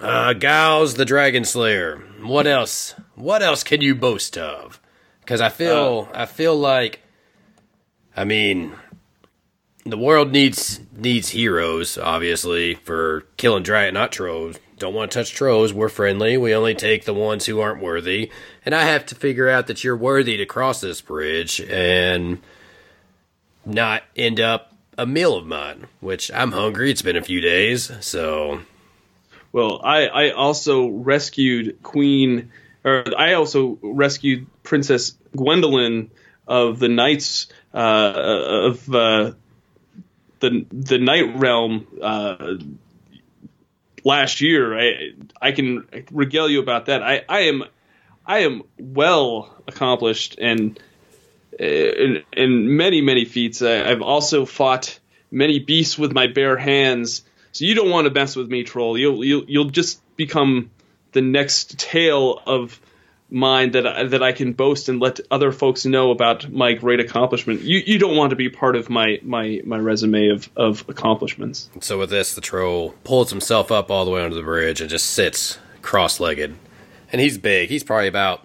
uh, 0.00 0.34
the 0.34 1.04
Dragon 1.06 1.44
Slayer. 1.44 1.96
What 2.22 2.46
else? 2.46 2.94
What 3.14 3.42
else 3.42 3.62
can 3.62 3.80
you 3.80 3.94
boast 3.94 4.36
of? 4.36 4.80
Because 5.20 5.40
I 5.40 5.48
feel 5.48 6.08
I 6.12 6.26
feel 6.26 6.56
like, 6.56 7.00
I 8.16 8.24
mean, 8.24 8.74
the 9.86 9.98
world 9.98 10.32
needs 10.32 10.80
needs 10.96 11.30
heroes, 11.30 11.96
obviously, 11.98 12.74
for 12.74 13.22
killing 13.36 13.62
dragon, 13.62 13.94
not 13.94 14.12
trolls. 14.12 14.58
Don't 14.78 14.94
want 14.94 15.12
to 15.12 15.18
touch 15.18 15.32
trolls. 15.32 15.72
We're 15.72 15.88
friendly. 15.88 16.36
We 16.36 16.54
only 16.54 16.74
take 16.74 17.04
the 17.04 17.14
ones 17.14 17.46
who 17.46 17.60
aren't 17.60 17.80
worthy. 17.82 18.30
And 18.66 18.74
I 18.74 18.82
have 18.82 19.06
to 19.06 19.14
figure 19.14 19.48
out 19.48 19.68
that 19.68 19.84
you're 19.84 19.96
worthy 19.96 20.36
to 20.36 20.46
cross 20.46 20.80
this 20.80 21.00
bridge 21.00 21.60
and 21.60 22.40
not 23.64 24.02
end 24.16 24.40
up 24.40 24.74
a 24.98 25.06
meal 25.06 25.36
of 25.36 25.46
mine. 25.46 25.86
Which 26.00 26.30
I'm 26.32 26.52
hungry. 26.52 26.90
It's 26.90 27.02
been 27.02 27.16
a 27.16 27.22
few 27.22 27.40
days, 27.40 27.92
so 28.00 28.62
Well, 29.54 29.80
I, 29.84 30.08
I 30.08 30.30
also 30.32 30.88
rescued 30.88 31.80
Queen, 31.84 32.50
or 32.84 33.04
I 33.16 33.34
also 33.34 33.78
rescued 33.82 34.48
Princess 34.64 35.16
Gwendolyn 35.36 36.10
of 36.48 36.80
the 36.80 36.88
Knights 36.88 37.46
uh, 37.72 38.12
of 38.16 38.92
uh, 38.92 39.32
the 40.40 40.66
the 40.72 40.98
Night 40.98 41.36
Realm 41.36 41.86
uh, 42.02 42.54
last 44.02 44.40
year. 44.40 44.76
I 44.76 45.12
I 45.40 45.52
can 45.52 45.86
regale 46.10 46.50
you 46.50 46.60
about 46.60 46.86
that. 46.86 47.04
I, 47.04 47.22
I 47.28 47.40
am 47.42 47.62
I 48.26 48.38
am 48.40 48.62
well 48.76 49.54
accomplished 49.68 50.36
and 50.36 50.80
uh, 51.60 51.64
in, 51.64 52.76
many 52.76 53.02
many 53.02 53.24
feats. 53.24 53.62
I, 53.62 53.88
I've 53.88 54.02
also 54.02 54.46
fought 54.46 54.98
many 55.30 55.60
beasts 55.60 55.96
with 55.96 56.12
my 56.12 56.26
bare 56.26 56.56
hands. 56.56 57.22
So 57.54 57.64
you 57.64 57.74
don't 57.76 57.88
want 57.88 58.06
to 58.06 58.12
mess 58.12 58.34
with 58.34 58.50
me, 58.50 58.64
troll. 58.64 58.98
You'll 58.98 59.24
you'll 59.24 59.44
you'll 59.46 59.70
just 59.70 60.02
become 60.16 60.70
the 61.12 61.22
next 61.22 61.78
tale 61.78 62.42
of 62.46 62.80
mine 63.30 63.70
that 63.70 63.86
I, 63.86 64.04
that 64.04 64.24
I 64.24 64.32
can 64.32 64.54
boast 64.54 64.88
and 64.88 65.00
let 65.00 65.20
other 65.30 65.52
folks 65.52 65.86
know 65.86 66.10
about 66.10 66.50
my 66.50 66.72
great 66.72 66.98
accomplishment. 66.98 67.60
You 67.60 67.80
you 67.86 68.00
don't 68.00 68.16
want 68.16 68.30
to 68.30 68.36
be 68.36 68.48
part 68.48 68.74
of 68.74 68.90
my 68.90 69.20
my 69.22 69.60
my 69.64 69.78
resume 69.78 70.30
of 70.30 70.50
of 70.56 70.84
accomplishments. 70.88 71.70
So 71.80 71.96
with 71.96 72.10
this, 72.10 72.34
the 72.34 72.40
troll 72.40 72.96
pulls 73.04 73.30
himself 73.30 73.70
up 73.70 73.88
all 73.88 74.04
the 74.04 74.10
way 74.10 74.24
onto 74.24 74.34
the 74.34 74.42
bridge 74.42 74.80
and 74.80 74.90
just 74.90 75.06
sits 75.10 75.58
cross-legged. 75.80 76.56
And 77.12 77.20
he's 77.20 77.38
big. 77.38 77.68
He's 77.68 77.84
probably 77.84 78.08
about 78.08 78.44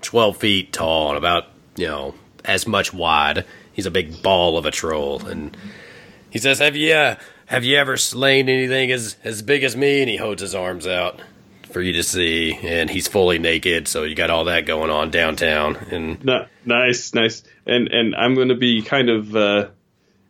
twelve 0.00 0.38
feet 0.38 0.72
tall 0.72 1.10
and 1.10 1.18
about 1.18 1.44
you 1.76 1.86
know 1.86 2.14
as 2.44 2.66
much 2.66 2.92
wide. 2.92 3.44
He's 3.72 3.86
a 3.86 3.92
big 3.92 4.24
ball 4.24 4.58
of 4.58 4.66
a 4.66 4.72
troll, 4.72 5.24
and 5.24 5.56
he 6.30 6.40
says, 6.40 6.58
"Have 6.58 6.74
you 6.74 6.92
uh, 6.92 7.14
have 7.46 7.64
you 7.64 7.76
ever 7.76 7.96
slain 7.96 8.48
anything 8.48 8.90
as 8.92 9.16
as 9.24 9.42
big 9.42 9.62
as 9.62 9.76
me?" 9.76 10.00
And 10.00 10.10
he 10.10 10.16
holds 10.16 10.42
his 10.42 10.54
arms 10.54 10.86
out 10.86 11.20
for 11.72 11.80
you 11.80 11.92
to 11.94 12.02
see, 12.02 12.58
and 12.62 12.90
he's 12.90 13.08
fully 13.08 13.38
naked. 13.38 13.88
So 13.88 14.04
you 14.04 14.14
got 14.14 14.30
all 14.30 14.44
that 14.44 14.66
going 14.66 14.90
on 14.90 15.10
downtown, 15.10 15.76
and 15.90 16.22
No, 16.24 16.46
nice, 16.64 17.14
nice. 17.14 17.42
And 17.66 17.88
and 17.88 18.14
I'm 18.14 18.34
going 18.34 18.48
to 18.48 18.56
be 18.56 18.82
kind 18.82 19.08
of 19.08 19.34
uh, 19.34 19.68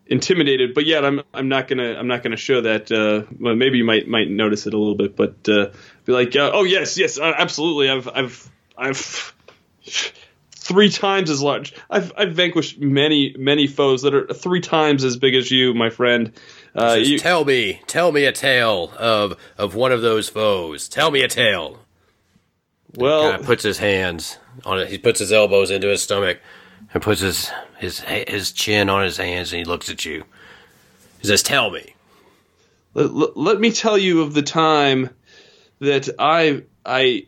intimidated, 0.07 0.75
but 0.75 0.87
yet 0.87 1.05
I'm 1.05 1.23
I'm 1.33 1.49
not 1.49 1.69
gonna 1.69 1.95
I'm 1.95 2.07
not 2.07 2.23
gonna 2.23 2.37
show 2.37 2.61
that. 2.61 2.91
Uh, 2.93 3.27
well, 3.41 3.57
maybe 3.57 3.79
you 3.79 3.85
might 3.85 4.07
might 4.07 4.29
notice 4.29 4.67
it 4.67 4.75
a 4.75 4.79
little 4.79 4.95
bit, 4.95 5.17
but 5.17 5.49
uh, 5.49 5.71
be 6.05 6.13
like, 6.13 6.37
uh, 6.37 6.51
oh 6.53 6.65
yes, 6.65 6.99
yes, 6.99 7.19
uh, 7.19 7.33
absolutely. 7.37 7.91
I've 7.91 8.09
I've 8.09 8.51
I've 8.77 9.35
three 10.63 10.89
times 10.91 11.29
as 11.31 11.43
large. 11.43 11.75
I've 11.91 12.13
I've 12.17 12.33
vanquished 12.33 12.79
many 12.81 13.35
many 13.39 13.67
foes 13.67 14.03
that 14.03 14.15
are 14.15 14.27
three 14.33 14.61
times 14.61 15.05
as 15.05 15.17
big 15.17 15.35
as 15.35 15.51
you, 15.51 15.75
my 15.75 15.91
friend. 15.91 16.33
Uh, 16.75 16.97
Just 16.99 17.11
you, 17.11 17.19
tell 17.19 17.45
me, 17.45 17.83
tell 17.87 18.13
me 18.13 18.25
a 18.25 18.33
tale 18.33 18.93
of 18.99 19.37
of 19.59 19.75
one 19.75 19.93
of 19.93 20.01
those 20.03 20.29
foes. 20.29 20.89
Tell 20.89 21.11
me 21.11 21.23
a 21.23 21.29
tale. 21.29 21.81
well, 22.95 23.31
kind 23.31 23.41
of 23.41 23.47
puts 23.47 23.63
his 23.63 23.79
hands 23.79 24.39
on 24.65 24.79
it. 24.81 24.89
He 24.89 24.99
puts 24.99 25.19
his 25.21 25.33
elbows 25.33 25.71
into 25.71 25.89
his 25.89 26.03
stomach 26.03 26.41
and 26.95 27.03
puts 27.03 27.21
his 27.21 27.51
his 27.79 28.01
his 28.01 28.53
chin 28.53 28.89
on 28.89 29.03
his 29.05 29.17
hands, 29.19 29.53
and 29.53 29.59
he 29.59 29.65
looks 29.65 29.89
at 29.91 30.05
you. 30.05 30.25
He 31.21 31.27
says, 31.29 31.43
"Tell 31.43 31.71
me." 31.71 31.95
let, 32.95 33.13
let- 33.15 33.37
let 33.37 33.61
me 33.61 33.71
tell 33.73 33.97
you 33.99 34.23
of 34.23 34.35
the 34.35 34.43
time 34.43 35.11
that 35.81 36.09
I 36.19 36.63
I 36.85 37.27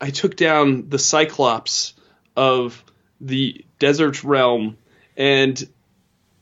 I 0.00 0.10
took 0.10 0.36
down 0.36 0.88
the 0.88 0.98
Cyclops 0.98 1.94
of 2.36 2.82
the 3.20 3.64
desert 3.78 4.22
realm 4.24 4.76
and 5.16 5.68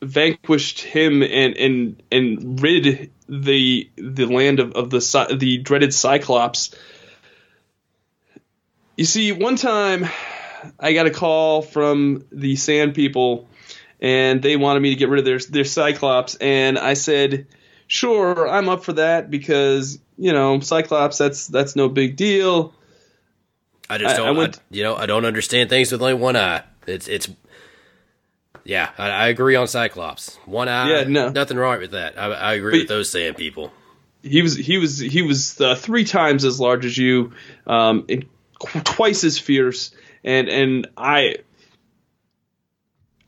vanquished 0.02 0.80
him 0.80 1.22
and 1.22 1.56
and 1.56 2.02
and 2.10 2.62
rid 2.62 3.10
the 3.28 3.88
the 3.96 4.26
land 4.26 4.60
of, 4.60 4.72
of 4.72 4.90
the 4.90 5.36
the 5.38 5.58
dreaded 5.58 5.94
Cyclops. 5.94 6.74
You 8.96 9.04
see, 9.04 9.32
one 9.32 9.56
time 9.56 10.08
I 10.78 10.92
got 10.92 11.06
a 11.06 11.10
call 11.10 11.62
from 11.62 12.24
the 12.30 12.56
Sand 12.56 12.94
People, 12.94 13.48
and 14.00 14.42
they 14.42 14.56
wanted 14.56 14.80
me 14.80 14.90
to 14.90 14.96
get 14.96 15.08
rid 15.08 15.20
of 15.20 15.24
their 15.24 15.38
their 15.38 15.64
Cyclops, 15.64 16.34
and 16.36 16.78
I 16.78 16.94
said, 16.94 17.46
"Sure, 17.86 18.48
I'm 18.48 18.68
up 18.68 18.84
for 18.84 18.92
that 18.94 19.30
because 19.30 19.98
you 20.18 20.32
know 20.32 20.60
Cyclops. 20.60 21.18
That's 21.18 21.46
that's 21.46 21.76
no 21.76 21.88
big 21.88 22.16
deal." 22.16 22.74
I 23.94 23.98
just 23.98 24.18
I- 24.18 24.22
I 24.22 24.26
don't, 24.26 24.36
I 24.36 24.38
went- 24.38 24.60
you 24.70 24.82
know, 24.82 24.96
I 24.96 25.06
don't 25.06 25.24
understand 25.24 25.70
things 25.70 25.90
with 25.92 26.00
only 26.02 26.14
one 26.14 26.36
eye. 26.36 26.62
It's 26.86 27.08
it's. 27.08 27.28
Yeah, 28.66 28.90
I, 28.96 29.10
I 29.10 29.26
agree 29.28 29.56
on 29.56 29.66
Cyclops. 29.68 30.36
One 30.46 30.68
eye, 30.68 30.88
Yeah, 30.90 31.04
no. 31.06 31.28
nothing 31.28 31.58
wrong 31.58 31.80
with 31.80 31.90
that. 31.90 32.18
I, 32.18 32.26
I 32.32 32.54
agree 32.54 32.72
But- 32.72 32.78
with 32.80 32.88
those 32.88 33.10
sand 33.10 33.36
people. 33.36 33.72
He 34.22 34.40
was 34.40 34.56
he 34.56 34.78
was 34.78 34.98
he 34.98 35.20
was 35.20 35.60
uh, 35.60 35.74
three 35.74 36.04
times 36.04 36.46
as 36.46 36.58
large 36.58 36.86
as 36.86 36.96
you, 36.96 37.32
um, 37.66 38.06
and 38.08 38.24
qu- 38.58 38.80
twice 38.80 39.22
as 39.22 39.38
fierce, 39.38 39.90
and 40.24 40.48
and 40.48 40.88
I. 40.96 41.36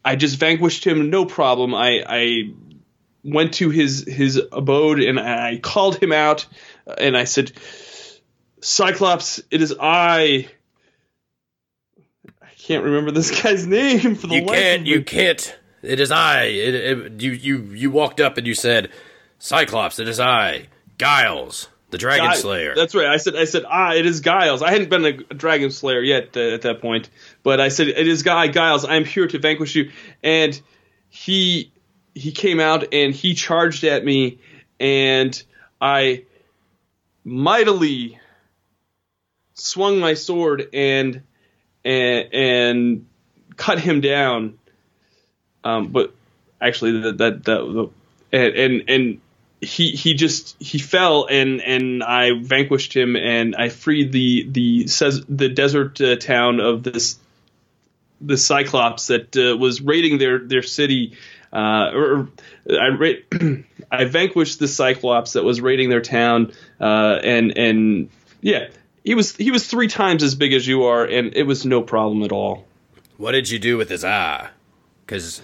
I 0.04 0.16
just 0.16 0.38
vanquished 0.38 0.86
him, 0.86 1.10
no 1.10 1.24
problem. 1.26 1.74
I, 1.74 2.02
I 2.08 2.42
went 3.24 3.54
to 3.54 3.70
his 3.70 4.04
his 4.06 4.40
abode 4.52 5.00
and 5.00 5.18
I 5.18 5.58
called 5.62 5.96
him 6.02 6.12
out, 6.12 6.46
and 6.96 7.14
I 7.16 7.24
said, 7.24 7.52
"Cyclops, 8.60 9.42
it 9.50 9.60
is 9.62 9.74
I." 9.78 10.48
Can't 12.66 12.82
remember 12.84 13.12
this 13.12 13.42
guy's 13.42 13.66
name 13.66 14.14
for 14.16 14.26
the 14.26 14.34
You 14.36 14.42
life 14.42 14.58
can't, 14.58 14.80
of 14.82 14.86
you 14.88 14.96
me. 14.98 15.04
can't. 15.04 15.58
It 15.82 16.00
is 16.00 16.10
I. 16.10 16.44
It, 16.44 16.74
it, 16.74 17.22
you 17.22 17.30
you 17.32 17.58
you 17.74 17.90
walked 17.92 18.20
up 18.20 18.38
and 18.38 18.46
you 18.46 18.54
said, 18.54 18.90
"Cyclops, 19.38 20.00
it 20.00 20.08
is 20.08 20.18
I, 20.18 20.66
Giles, 20.98 21.68
the 21.90 21.98
Dragon 21.98 22.26
Guy- 22.26 22.34
Slayer." 22.36 22.74
That's 22.74 22.94
right. 22.94 23.06
I 23.06 23.18
said, 23.18 23.36
I 23.36 23.44
said, 23.44 23.62
ah, 23.68 23.92
it 23.94 24.04
is 24.04 24.20
Giles. 24.20 24.62
I 24.62 24.72
hadn't 24.72 24.90
been 24.90 25.04
a, 25.04 25.10
a 25.30 25.34
Dragon 25.34 25.70
Slayer 25.70 26.00
yet 26.00 26.36
uh, 26.36 26.40
at 26.40 26.62
that 26.62 26.80
point, 26.80 27.08
but 27.44 27.60
I 27.60 27.68
said, 27.68 27.86
it 27.88 28.08
is 28.08 28.24
Guy 28.24 28.48
Giles. 28.48 28.84
I 28.84 28.96
am 28.96 29.04
here 29.04 29.28
to 29.28 29.38
vanquish 29.38 29.76
you. 29.76 29.92
And 30.24 30.60
he 31.08 31.72
he 32.16 32.32
came 32.32 32.58
out 32.58 32.92
and 32.92 33.14
he 33.14 33.34
charged 33.34 33.84
at 33.84 34.04
me, 34.04 34.40
and 34.80 35.40
I 35.80 36.24
mightily 37.22 38.18
swung 39.54 40.00
my 40.00 40.14
sword 40.14 40.68
and 40.72 41.22
and 41.86 42.34
and 42.34 43.06
cut 43.56 43.78
him 43.78 44.00
down. 44.00 44.58
Um, 45.64 45.88
but 45.88 46.14
actually, 46.60 47.00
that 47.00 47.18
that, 47.18 47.44
that 47.44 47.90
and 48.32 48.54
and 48.54 48.90
and 48.90 49.20
he 49.60 49.90
he 49.92 50.14
just 50.14 50.60
he 50.60 50.78
fell 50.78 51.26
and 51.30 51.60
and 51.62 52.02
I 52.02 52.32
vanquished 52.40 52.94
him 52.94 53.16
and 53.16 53.56
I 53.56 53.70
freed 53.70 54.12
the 54.12 54.46
the 54.50 54.86
says 54.86 55.24
the 55.28 55.48
desert 55.48 56.00
uh, 56.00 56.16
town 56.16 56.60
of 56.60 56.82
this 56.82 57.18
the 58.20 58.36
Cyclops 58.36 59.08
that 59.08 59.36
uh, 59.36 59.56
was 59.56 59.80
raiding 59.80 60.18
their 60.18 60.38
their 60.38 60.62
city. 60.62 61.16
Uh, 61.52 61.90
or 61.94 62.28
I 62.68 62.88
ra- 62.88 63.22
I 63.90 64.04
vanquished 64.04 64.58
the 64.58 64.68
Cyclops 64.68 65.34
that 65.34 65.44
was 65.44 65.60
raiding 65.60 65.90
their 65.90 66.00
town, 66.00 66.52
uh, 66.80 67.18
and 67.22 67.56
and 67.56 68.10
yeah, 68.40 68.68
he 69.06 69.14
was 69.14 69.36
he 69.36 69.52
was 69.52 69.66
three 69.68 69.86
times 69.86 70.24
as 70.24 70.34
big 70.34 70.52
as 70.52 70.66
you 70.66 70.82
are, 70.82 71.04
and 71.04 71.34
it 71.36 71.44
was 71.44 71.64
no 71.64 71.80
problem 71.80 72.24
at 72.24 72.32
all. 72.32 72.66
What 73.16 73.32
did 73.32 73.48
you 73.48 73.60
do 73.60 73.78
with 73.78 73.88
his 73.88 74.04
eye? 74.04 74.50
Because 75.06 75.40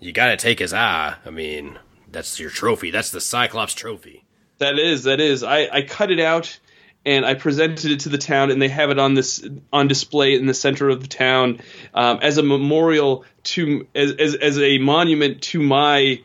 you 0.00 0.12
got 0.12 0.28
to 0.28 0.36
take 0.38 0.58
his 0.58 0.72
eye. 0.72 1.14
I 1.24 1.30
mean, 1.30 1.78
that's 2.10 2.40
your 2.40 2.48
trophy. 2.48 2.90
That's 2.90 3.10
the 3.10 3.20
Cyclops 3.20 3.74
trophy. 3.74 4.24
That 4.58 4.78
is, 4.78 5.04
that 5.04 5.20
is. 5.20 5.42
I, 5.42 5.68
I 5.70 5.82
cut 5.82 6.10
it 6.10 6.18
out 6.18 6.58
and 7.04 7.26
I 7.26 7.34
presented 7.34 7.90
it 7.90 8.00
to 8.00 8.08
the 8.08 8.16
town, 8.16 8.50
and 8.50 8.62
they 8.62 8.68
have 8.68 8.88
it 8.88 8.98
on 8.98 9.12
this 9.12 9.46
on 9.70 9.88
display 9.88 10.34
in 10.34 10.46
the 10.46 10.54
center 10.54 10.88
of 10.88 11.02
the 11.02 11.06
town 11.06 11.60
um, 11.92 12.20
as 12.22 12.38
a 12.38 12.42
memorial 12.42 13.26
to 13.44 13.86
as 13.94 14.12
as, 14.12 14.34
as 14.36 14.58
a 14.58 14.78
monument 14.78 15.42
to 15.42 15.60
my 15.60 16.22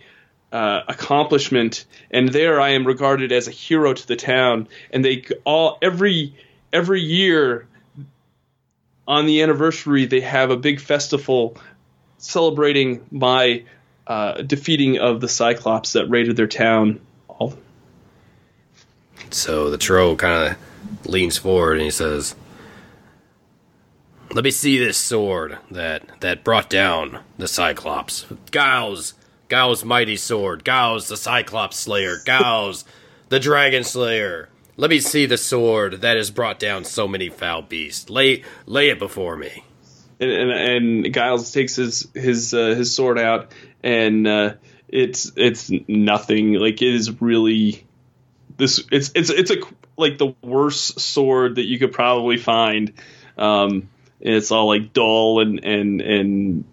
uh, 0.53 0.81
accomplishment. 0.87 1.85
And 2.09 2.29
there 2.29 2.61
I 2.61 2.69
am 2.69 2.87
regarded 2.87 3.33
as 3.33 3.49
a 3.49 3.51
hero 3.51 3.93
to 3.93 4.07
the 4.07 4.15
town. 4.15 4.69
And 4.91 5.03
they 5.03 5.25
all 5.43 5.77
every 5.81 6.33
every 6.73 7.01
year 7.01 7.67
on 9.07 9.25
the 9.25 9.41
anniversary 9.41 10.05
they 10.05 10.21
have 10.21 10.51
a 10.51 10.57
big 10.57 10.79
festival 10.79 11.57
celebrating 12.17 13.05
my 13.11 13.63
uh, 14.07 14.41
defeating 14.41 14.99
of 14.99 15.21
the 15.21 15.27
Cyclops 15.27 15.93
that 15.93 16.07
raided 16.07 16.35
their 16.35 16.47
town. 16.47 16.99
All 17.27 17.57
So 19.29 19.69
the 19.69 19.77
troll 19.77 20.15
kind 20.15 20.51
of 20.51 21.07
leans 21.07 21.37
forward 21.37 21.73
and 21.73 21.83
he 21.83 21.91
says, 21.91 22.35
"Let 24.31 24.43
me 24.43 24.51
see 24.51 24.77
this 24.77 24.97
sword 24.97 25.57
that 25.69 26.19
that 26.21 26.43
brought 26.43 26.69
down 26.69 27.19
the 27.37 27.47
Cyclops. 27.47 28.25
Giles, 28.51 29.13
Giles' 29.49 29.85
mighty 29.85 30.17
sword. 30.17 30.65
Giles, 30.65 31.07
the 31.07 31.17
Cyclops 31.17 31.77
slayer. 31.77 32.17
Giles, 32.25 32.85
the 33.29 33.39
Dragon 33.39 33.83
Slayer. 33.83 34.49
Let 34.77 34.89
me 34.89 34.99
see 34.99 35.25
the 35.25 35.37
sword 35.37 36.01
that 36.01 36.17
has 36.17 36.31
brought 36.31 36.59
down 36.59 36.85
so 36.85 37.07
many 37.07 37.29
foul 37.29 37.61
beasts. 37.61 38.09
Lay 38.09 38.43
lay 38.65 38.89
it 38.89 38.99
before 38.99 39.35
me." 39.37 39.63
and, 40.21 40.31
and, 40.31 40.51
and 40.51 41.13
Giles 41.13 41.51
takes 41.51 41.75
his 41.75 42.07
his 42.13 42.53
uh, 42.53 42.75
his 42.75 42.95
sword 42.95 43.17
out, 43.17 43.51
and 43.83 44.27
uh, 44.27 44.53
it's 44.87 45.31
it's 45.35 45.71
nothing. 45.87 46.53
Like 46.53 46.81
it 46.81 46.93
is 46.93 47.19
really 47.19 47.85
this. 48.57 48.83
It's 48.91 49.11
it's 49.15 49.31
it's 49.31 49.51
a 49.51 49.57
like 49.97 50.19
the 50.19 50.35
worst 50.43 50.99
sword 50.99 51.55
that 51.55 51.65
you 51.65 51.79
could 51.79 51.91
probably 51.91 52.37
find. 52.37 52.93
Um, 53.37 53.89
and 54.23 54.35
it's 54.35 54.51
all 54.51 54.67
like 54.67 54.93
dull 54.93 55.39
and 55.39 55.63
and 55.65 56.01
and 56.01 56.63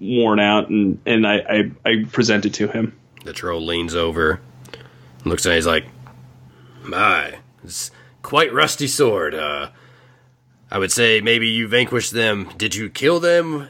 worn 0.00 0.40
out, 0.40 0.68
and 0.68 1.00
and 1.06 1.26
I 1.26 1.36
I, 1.38 1.70
I 1.84 2.04
present 2.10 2.44
it 2.44 2.54
to 2.54 2.66
him. 2.66 2.98
The 3.24 3.32
troll 3.32 3.64
leans 3.64 3.94
over, 3.94 4.40
looks 5.24 5.46
at 5.46 5.52
it, 5.52 5.54
he's 5.56 5.66
like, 5.66 5.86
My, 6.82 7.38
it's 7.66 7.90
quite 8.22 8.52
rusty 8.52 8.86
sword. 8.86 9.34
Uh, 9.34 9.70
I 10.70 10.78
would 10.78 10.92
say 10.92 11.20
maybe 11.20 11.48
you 11.48 11.68
vanquished 11.68 12.12
them. 12.12 12.50
Did 12.56 12.74
you 12.74 12.88
kill 12.88 13.20
them 13.20 13.68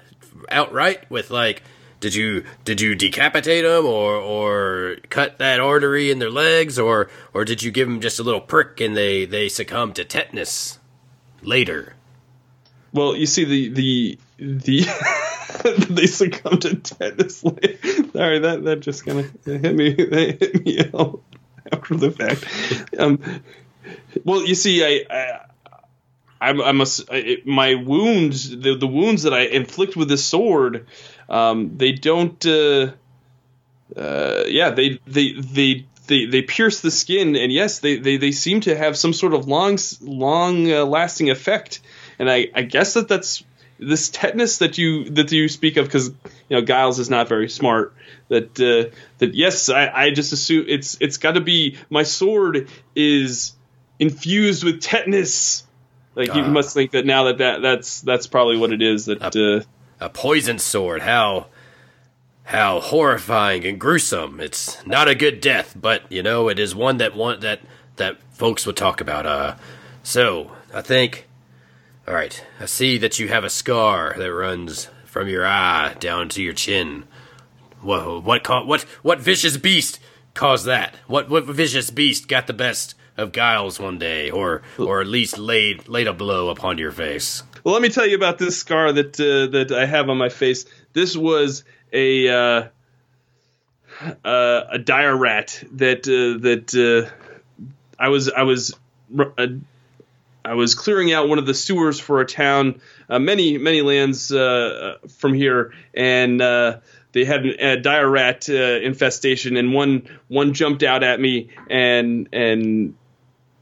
outright 0.50 1.10
with 1.10 1.30
like, 1.30 1.62
did 2.00 2.14
you 2.14 2.44
did 2.64 2.80
you 2.80 2.94
decapitate 2.94 3.64
them 3.64 3.86
or 3.86 4.16
or 4.16 4.96
cut 5.08 5.38
that 5.38 5.60
artery 5.60 6.10
in 6.10 6.18
their 6.18 6.30
legs 6.30 6.78
or 6.78 7.08
or 7.32 7.44
did 7.44 7.62
you 7.62 7.70
give 7.70 7.88
them 7.88 8.00
just 8.00 8.18
a 8.18 8.22
little 8.22 8.40
prick 8.40 8.80
and 8.80 8.96
they 8.96 9.24
they 9.24 9.48
succumb 9.48 9.92
to 9.94 10.04
tetanus 10.04 10.78
later? 11.42 11.94
Well, 12.92 13.16
you 13.16 13.26
see 13.26 13.44
the 13.44 13.68
the 13.70 14.18
the 14.38 15.86
they 15.90 16.06
succumb 16.06 16.58
to 16.60 16.76
tetanus. 16.76 17.40
Sorry, 17.40 18.38
that 18.40 18.60
that 18.64 18.80
just 18.80 19.06
kind 19.06 19.20
of 19.20 19.44
hit 19.44 19.74
me 19.74 19.92
that 19.94 20.36
hit 20.40 20.64
me 20.64 20.80
out 20.94 21.22
after 21.72 21.96
the 21.96 22.10
fact. 22.10 22.44
Um, 22.98 23.20
well, 24.24 24.44
you 24.44 24.54
see, 24.54 24.84
I. 24.84 25.04
I 25.14 25.40
I'm, 26.38 26.60
I'm 26.60 26.80
a, 26.82 26.86
I- 27.10 27.38
my 27.46 27.74
wounds, 27.76 28.50
the, 28.50 28.76
the 28.76 28.86
wounds 28.86 29.22
that 29.22 29.32
I 29.32 29.40
inflict 29.42 29.96
with 29.96 30.08
this 30.08 30.24
sword, 30.24 30.86
um, 31.30 31.78
they 31.78 31.92
don't, 31.92 32.44
uh, 32.44 32.92
uh, 33.96 34.44
yeah, 34.46 34.70
they, 34.70 35.00
they, 35.06 35.32
they, 35.32 35.86
they, 36.06 36.26
they 36.26 36.42
pierce 36.42 36.80
the 36.80 36.90
skin, 36.90 37.36
and 37.36 37.52
yes, 37.52 37.80
they, 37.80 37.96
they, 37.96 38.16
they 38.16 38.32
seem 38.32 38.60
to 38.62 38.76
have 38.76 38.96
some 38.96 39.12
sort 39.12 39.34
of 39.34 39.48
long, 39.48 39.78
long 40.02 40.70
uh, 40.70 40.84
lasting 40.84 41.30
effect. 41.30 41.80
And 42.18 42.30
I, 42.30 42.48
I 42.54 42.62
guess 42.62 42.94
that 42.94 43.08
that's 43.08 43.42
this 43.78 44.08
tetanus 44.08 44.58
that 44.58 44.78
you 44.78 45.10
that 45.10 45.30
you 45.32 45.48
speak 45.48 45.76
of, 45.76 45.86
because 45.86 46.08
you 46.08 46.14
know 46.50 46.62
Giles 46.62 46.98
is 46.98 47.10
not 47.10 47.28
very 47.28 47.48
smart. 47.48 47.92
That 48.28 48.58
uh, 48.60 48.94
that 49.18 49.34
yes, 49.34 49.68
I, 49.68 49.88
I 49.88 50.10
just 50.12 50.32
assume 50.32 50.66
it's 50.68 50.96
it's 51.00 51.18
got 51.18 51.32
to 51.32 51.40
be 51.40 51.76
my 51.90 52.04
sword 52.04 52.68
is 52.94 53.52
infused 53.98 54.64
with 54.64 54.80
tetanus. 54.80 55.64
Like 56.14 56.34
you 56.34 56.42
Ah. 56.42 56.48
must 56.48 56.72
think 56.74 56.92
that 56.92 57.04
now 57.04 57.24
that, 57.24 57.38
that 57.38 57.62
that's 57.62 58.00
that's 58.00 58.26
probably 58.26 58.56
what 58.56 58.72
it 58.72 58.80
is. 58.82 59.04
That 59.06 59.36
uh, 59.36 59.64
A 60.00 60.08
poison 60.08 60.58
sword. 60.58 61.02
How 61.02 61.46
how 62.44 62.80
horrifying 62.80 63.64
and 63.66 63.78
gruesome. 63.78 64.40
It's 64.40 64.84
not 64.86 65.08
a 65.08 65.14
good 65.14 65.40
death, 65.40 65.74
but 65.80 66.10
you 66.10 66.22
know, 66.22 66.48
it 66.48 66.58
is 66.58 66.74
one 66.74 66.96
that 66.98 67.14
one 67.16 67.40
that 67.40 67.60
that 67.96 68.16
folks 68.32 68.64
would 68.66 68.76
talk 68.76 69.00
about. 69.00 69.26
Uh 69.26 69.54
so 70.02 70.52
I 70.72 70.80
think 70.82 71.26
all 72.08 72.14
right, 72.14 72.42
I 72.60 72.66
see 72.66 72.98
that 72.98 73.18
you 73.18 73.28
have 73.28 73.42
a 73.44 73.50
scar 73.50 74.14
that 74.16 74.32
runs 74.32 74.88
from 75.04 75.28
your 75.28 75.44
eye 75.44 75.94
down 75.98 76.28
to 76.30 76.42
your 76.42 76.52
chin. 76.54 77.04
Whoa, 77.82 78.20
what 78.20 78.48
what 78.66 78.82
what 79.02 79.20
vicious 79.20 79.56
beast 79.58 79.98
caused 80.34 80.64
that? 80.66 80.94
What 81.08 81.28
what 81.28 81.44
vicious 81.44 81.90
beast 81.90 82.26
got 82.28 82.46
the 82.46 82.52
best 82.54 82.94
of 83.16 83.32
Giles 83.32 83.78
one 83.80 83.98
day, 83.98 84.30
or 84.30 84.62
or 84.78 85.00
at 85.00 85.06
least 85.06 85.38
laid 85.38 85.88
laid 85.88 86.06
a 86.06 86.12
blow 86.12 86.50
upon 86.50 86.78
your 86.78 86.92
face? 86.92 87.42
well, 87.66 87.72
let 87.72 87.82
me 87.82 87.88
tell 87.88 88.06
you 88.06 88.14
about 88.14 88.38
this 88.38 88.56
scar 88.56 88.92
that 88.92 89.18
uh, 89.18 89.50
that 89.50 89.72
I 89.72 89.86
have 89.86 90.08
on 90.08 90.16
my 90.16 90.28
face. 90.28 90.66
This 90.92 91.16
was 91.16 91.64
a 91.92 92.28
uh, 92.28 92.68
uh, 94.24 94.60
a 94.70 94.78
dire 94.78 95.16
rat 95.16 95.64
that 95.72 96.06
uh, 96.06 96.38
that 96.42 96.72
uh, 96.76 97.10
I 97.98 98.10
was 98.10 98.30
I 98.30 98.44
was 98.44 98.72
uh, 99.18 99.46
I 100.44 100.54
was 100.54 100.76
clearing 100.76 101.12
out 101.12 101.28
one 101.28 101.40
of 101.40 101.46
the 101.46 101.54
sewers 101.54 101.98
for 101.98 102.20
a 102.20 102.24
town 102.24 102.80
many 103.08 103.58
many 103.58 103.82
lands 103.82 104.28
from 104.28 105.34
here, 105.34 105.72
and 105.92 106.40
they 107.16 107.24
had 107.24 107.46
a 107.46 107.80
dire 107.80 108.08
rat 108.08 108.48
uh, 108.48 108.52
infestation, 108.52 109.56
and 109.56 109.72
one 109.72 110.06
one 110.28 110.52
jumped 110.52 110.82
out 110.82 111.02
at 111.02 111.18
me 111.18 111.48
and 111.68 112.28
and 112.30 112.94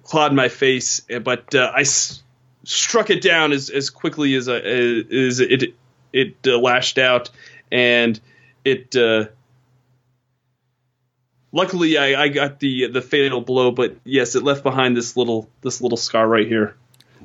clawed 0.04 0.32
my 0.34 0.48
face, 0.48 1.00
but 1.22 1.54
uh, 1.54 1.72
I 1.74 1.80
s- 1.80 2.22
struck 2.64 3.10
it 3.10 3.22
down 3.22 3.52
as, 3.52 3.70
as 3.70 3.90
quickly 3.90 4.34
as, 4.34 4.48
I, 4.48 4.56
as 4.56 5.40
it 5.40 5.74
it 6.12 6.36
uh, 6.46 6.58
lashed 6.58 6.98
out, 6.98 7.30
and 7.72 8.20
it. 8.64 8.94
Uh, 8.94 9.26
luckily, 11.52 11.98
I, 11.98 12.22
I 12.24 12.28
got 12.28 12.60
the 12.60 12.86
the 12.88 13.02
fatal 13.02 13.40
blow, 13.40 13.70
but 13.70 13.96
yes, 14.04 14.34
it 14.34 14.42
left 14.42 14.62
behind 14.62 14.96
this 14.96 15.16
little 15.16 15.48
this 15.62 15.80
little 15.80 15.98
scar 15.98 16.26
right 16.26 16.46
here. 16.46 16.76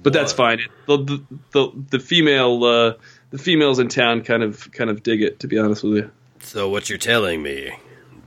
But 0.02 0.13
that's 0.13 0.32
fine. 0.32 0.60
It, 0.60 0.70
the, 0.88 0.98
the 0.98 1.24
the 1.52 1.84
the 1.92 2.00
female 2.00 2.63
uh, 2.63 2.94
the 3.32 3.38
females 3.38 3.80
in 3.80 3.89
town 3.89 4.24
kind 4.24 4.44
of 4.44 4.72
kind 4.72 4.89
of 4.89 5.04
dig 5.04 5.22
it. 5.22 5.42
To 5.42 5.48
be 5.48 5.60
honest 5.60 5.84
with 5.84 5.94
you. 5.98 6.12
So 6.42 6.70
what 6.70 6.89
you're 6.89 6.98
telling 6.98 7.44
me, 7.44 7.74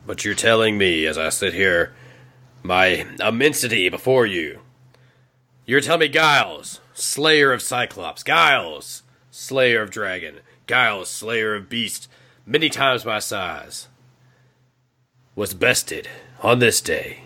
what 0.05 0.25
you're 0.25 0.35
telling 0.35 0.77
me 0.77 1.07
as 1.07 1.17
I 1.17 1.31
sit 1.31 1.55
here, 1.55 1.95
my 2.63 3.07
immensity 3.21 3.89
before 3.89 4.27
you, 4.27 4.61
you're 5.67 5.81
telling 5.81 6.01
me 6.01 6.09
Giles, 6.09 6.81
Slayer 6.95 7.53
of 7.53 7.63
Cyclops, 7.63 8.23
Giles, 8.23 9.03
Slayer 9.31 9.83
of 9.83 9.91
Dragon, 9.91 10.41
Giles, 10.67 11.09
Slayer 11.09 11.55
of 11.55 11.69
Beast, 11.69 12.09
many 12.47 12.69
times 12.69 13.05
my 13.05 13.19
size, 13.19 13.89
was 15.35 15.55
bested 15.55 16.09
on 16.43 16.59
this 16.59 16.81
day 16.81 17.23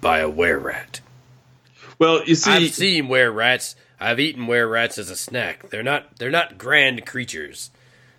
by 0.00 0.18
a 0.18 0.28
were 0.28 0.58
rat. 0.58 1.00
Well, 1.98 2.24
you 2.24 2.34
see, 2.34 2.50
I've 2.50 2.74
seen 2.74 3.08
were 3.08 3.30
rats. 3.30 3.76
I've 4.00 4.20
eaten 4.20 4.46
were 4.46 4.66
rats 4.66 4.98
as 4.98 5.08
a 5.08 5.16
snack. 5.16 5.70
They're 5.70 5.82
not 5.82 6.18
they're 6.18 6.30
not 6.30 6.58
grand 6.58 7.06
creatures. 7.06 7.70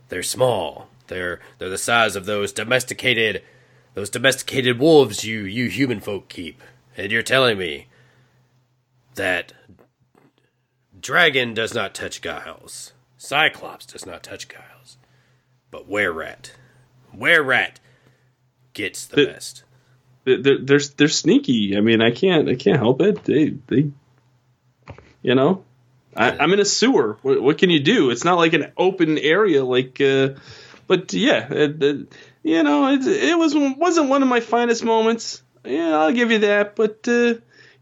They're 0.10 0.24
small. 0.24 0.88
They're 1.08 1.40
they're 1.60 1.70
the 1.70 1.78
size 1.78 2.16
of 2.16 2.26
those 2.26 2.52
domesticated 2.52 3.44
those 3.96 4.10
domesticated 4.12 4.78
wolves 4.80 5.24
you 5.26 5.40
you 5.40 5.68
human 5.70 6.00
folk 6.00 6.30
keep. 6.30 6.62
And 6.96 7.12
you're 7.12 7.24
telling 7.24 7.58
me 7.58 7.88
that 9.16 9.52
dragon 11.00 11.54
does 11.54 11.74
not 11.74 11.94
touch 11.94 12.22
Giles. 12.22 12.94
Cyclops 13.18 13.86
does 13.86 14.06
not 14.06 14.24
touch 14.24 14.48
Giles. 14.48 14.98
But 15.72 15.88
were 15.90 16.12
rat. 16.12 16.52
Were 17.14 17.42
rat 17.44 17.80
gets 18.74 19.06
the 19.06 19.16
The- 19.18 19.26
best. 19.28 19.64
they're 20.26 20.58
they're 20.64 20.80
they're 20.98 21.08
sneaky. 21.08 21.76
I 21.78 21.82
mean, 21.82 22.02
I 22.02 22.12
can't 22.12 22.48
I 22.50 22.56
can't 22.56 22.78
help 22.78 23.02
it. 23.02 23.24
They 23.24 23.50
they, 23.68 23.92
you 25.22 25.36
know, 25.36 25.64
I, 26.16 26.32
I'm 26.38 26.54
in 26.54 26.60
a 26.60 26.66
sewer. 26.66 27.18
What, 27.22 27.42
what 27.42 27.58
can 27.58 27.70
you 27.70 27.80
do? 27.82 28.10
It's 28.10 28.24
not 28.24 28.38
like 28.38 28.54
an 28.54 28.72
open 28.78 29.18
area. 29.18 29.64
Like, 29.66 30.00
uh, 30.02 30.30
but 30.88 31.12
yeah, 31.14 31.48
it- 31.52 32.08
you 32.46 32.62
know, 32.62 32.94
it, 32.94 33.02
it 33.08 33.38
was 33.40 33.56
wasn't 33.56 34.08
one 34.08 34.22
of 34.22 34.30
my 34.30 34.40
finest 34.40 34.84
moments. 34.84 35.42
Yeah, 35.64 35.98
I'll 35.98 36.12
give 36.12 36.30
you 36.30 36.40
that. 36.40 36.76
But 36.76 37.00
uh, 37.08 37.12
you 37.12 37.42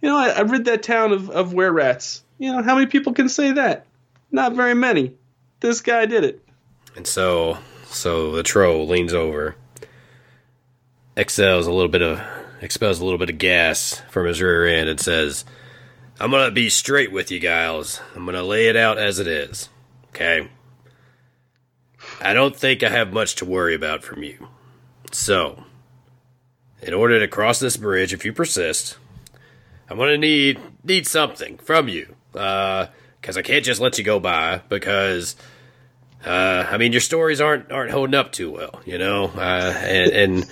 know, 0.10 0.16
I, 0.16 0.30
I 0.30 0.42
rid 0.42 0.66
that 0.66 0.84
town 0.84 1.12
of 1.12 1.30
of 1.30 1.54
were 1.54 1.70
rats. 1.70 2.24
You 2.40 2.54
know, 2.54 2.64
how 2.64 2.76
many 2.76 2.88
people 2.88 3.12
can 3.12 3.28
say 3.28 3.52
that? 3.52 3.86
Not 4.32 4.54
very 4.54 4.74
many. 4.74 5.16
This 5.60 5.82
guy 5.82 6.06
did 6.06 6.24
it. 6.24 6.42
And 6.96 7.06
so, 7.06 7.58
so 7.88 8.32
the 8.32 8.42
troll 8.44 8.88
leans 8.88 9.14
over, 9.14 9.58
exhales 11.18 11.68
a 11.68 11.72
little 11.74 11.92
bit 11.92 12.02
of, 12.02 12.22
expels 12.62 13.02
a 13.02 13.04
little 13.04 13.20
bit 13.20 13.30
of 13.30 13.38
gas 13.38 14.02
from 14.12 14.28
his 14.28 14.42
rear 14.42 14.66
end, 14.66 14.88
and 14.88 15.00
says, 15.00 15.44
"I'm 16.22 16.32
gonna 16.32 16.52
be 16.52 16.70
straight 16.70 17.12
with 17.12 17.32
you, 17.32 17.42
guys. 17.42 18.00
I'm 18.16 18.26
gonna 18.26 18.44
lay 18.44 18.70
it 18.70 18.78
out 18.78 18.98
as 18.98 19.20
it 19.20 19.28
is. 19.28 19.68
Okay. 20.12 20.48
I 22.22 22.34
don't 22.34 22.56
think 22.56 22.84
I 22.84 22.90
have 22.90 23.14
much 23.14 23.36
to 23.36 23.46
worry 23.46 23.76
about 23.76 24.04
from 24.04 24.24
you. 24.24 24.48
So, 25.12 25.64
in 26.82 26.94
order 26.94 27.20
to 27.20 27.28
cross 27.28 27.60
this 27.60 27.78
bridge, 27.78 28.14
if 28.14 28.26
you 28.26 28.34
persist, 28.34 28.98
I'm 29.90 29.98
gonna 29.98 30.18
need 30.18 30.60
need 30.84 31.08
something 31.08 31.58
from 31.58 31.88
you. 31.88 32.16
Uh, 32.34 32.88
because 33.22 33.38
I 33.38 33.42
can't 33.42 33.64
just 33.64 33.80
let 33.82 33.98
you 33.98 34.04
go 34.04 34.20
by 34.20 34.62
because." 34.70 35.36
Uh, 36.26 36.66
I 36.72 36.78
mean, 36.78 36.94
your 36.94 37.02
stories 37.02 37.42
aren't 37.42 37.70
aren't 37.70 37.92
holding 37.92 38.16
up 38.16 38.32
too 38.32 38.50
well, 38.50 38.82
you 38.86 38.98
know. 38.98 39.26
Uh, 39.36 39.74
and 39.78 40.12
and 40.12 40.46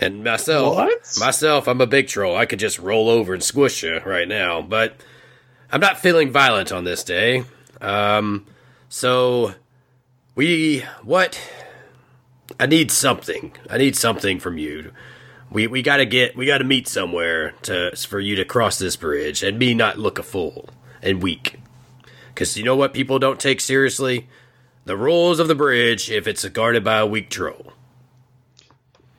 and 0.00 0.24
myself, 0.24 0.74
What? 0.76 1.16
myself, 1.20 1.68
I'm 1.68 1.82
a 1.82 1.86
big 1.86 2.08
troll. 2.08 2.34
I 2.34 2.46
could 2.46 2.58
just 2.58 2.78
roll 2.78 3.10
over 3.10 3.34
and 3.34 3.42
squish 3.42 3.82
you 3.82 4.00
right 4.06 4.26
now, 4.26 4.62
but 4.62 4.96
I'm 5.70 5.80
not 5.80 5.98
feeling 5.98 6.32
violent 6.32 6.72
on 6.72 6.84
this 6.84 7.04
day. 7.04 7.44
Um, 7.82 8.46
so 8.88 9.54
we 10.38 10.84
what? 11.02 11.40
I 12.60 12.66
need 12.66 12.92
something. 12.92 13.52
I 13.68 13.76
need 13.76 13.96
something 13.96 14.38
from 14.38 14.56
you. 14.56 14.92
We 15.50 15.66
we 15.66 15.82
gotta 15.82 16.04
get 16.04 16.36
we 16.36 16.46
gotta 16.46 16.62
meet 16.62 16.86
somewhere 16.86 17.54
to 17.62 17.90
for 17.96 18.20
you 18.20 18.36
to 18.36 18.44
cross 18.44 18.78
this 18.78 18.94
bridge 18.94 19.42
and 19.42 19.58
me 19.58 19.74
not 19.74 19.98
look 19.98 20.16
a 20.16 20.22
fool 20.22 20.68
and 21.02 21.20
weak. 21.20 21.58
Cause 22.36 22.56
you 22.56 22.62
know 22.62 22.76
what 22.76 22.94
people 22.94 23.18
don't 23.18 23.40
take 23.40 23.60
seriously? 23.60 24.28
The 24.84 24.96
rules 24.96 25.40
of 25.40 25.48
the 25.48 25.56
bridge 25.56 26.08
if 26.08 26.28
it's 26.28 26.48
guarded 26.48 26.84
by 26.84 26.98
a 26.98 27.06
weak 27.06 27.30
troll. 27.30 27.72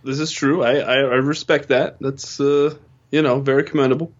This 0.05 0.21
is 0.21 0.32
true. 0.32 0.63
I, 0.63 0.77
I, 0.77 0.95
I 0.99 1.15
respect 1.15 1.67
that. 1.67 1.97
That's 1.99 2.39
uh, 2.39 2.75
you 3.12 3.21
know 3.21 3.41
very 3.41 3.65
commendable. 3.65 4.13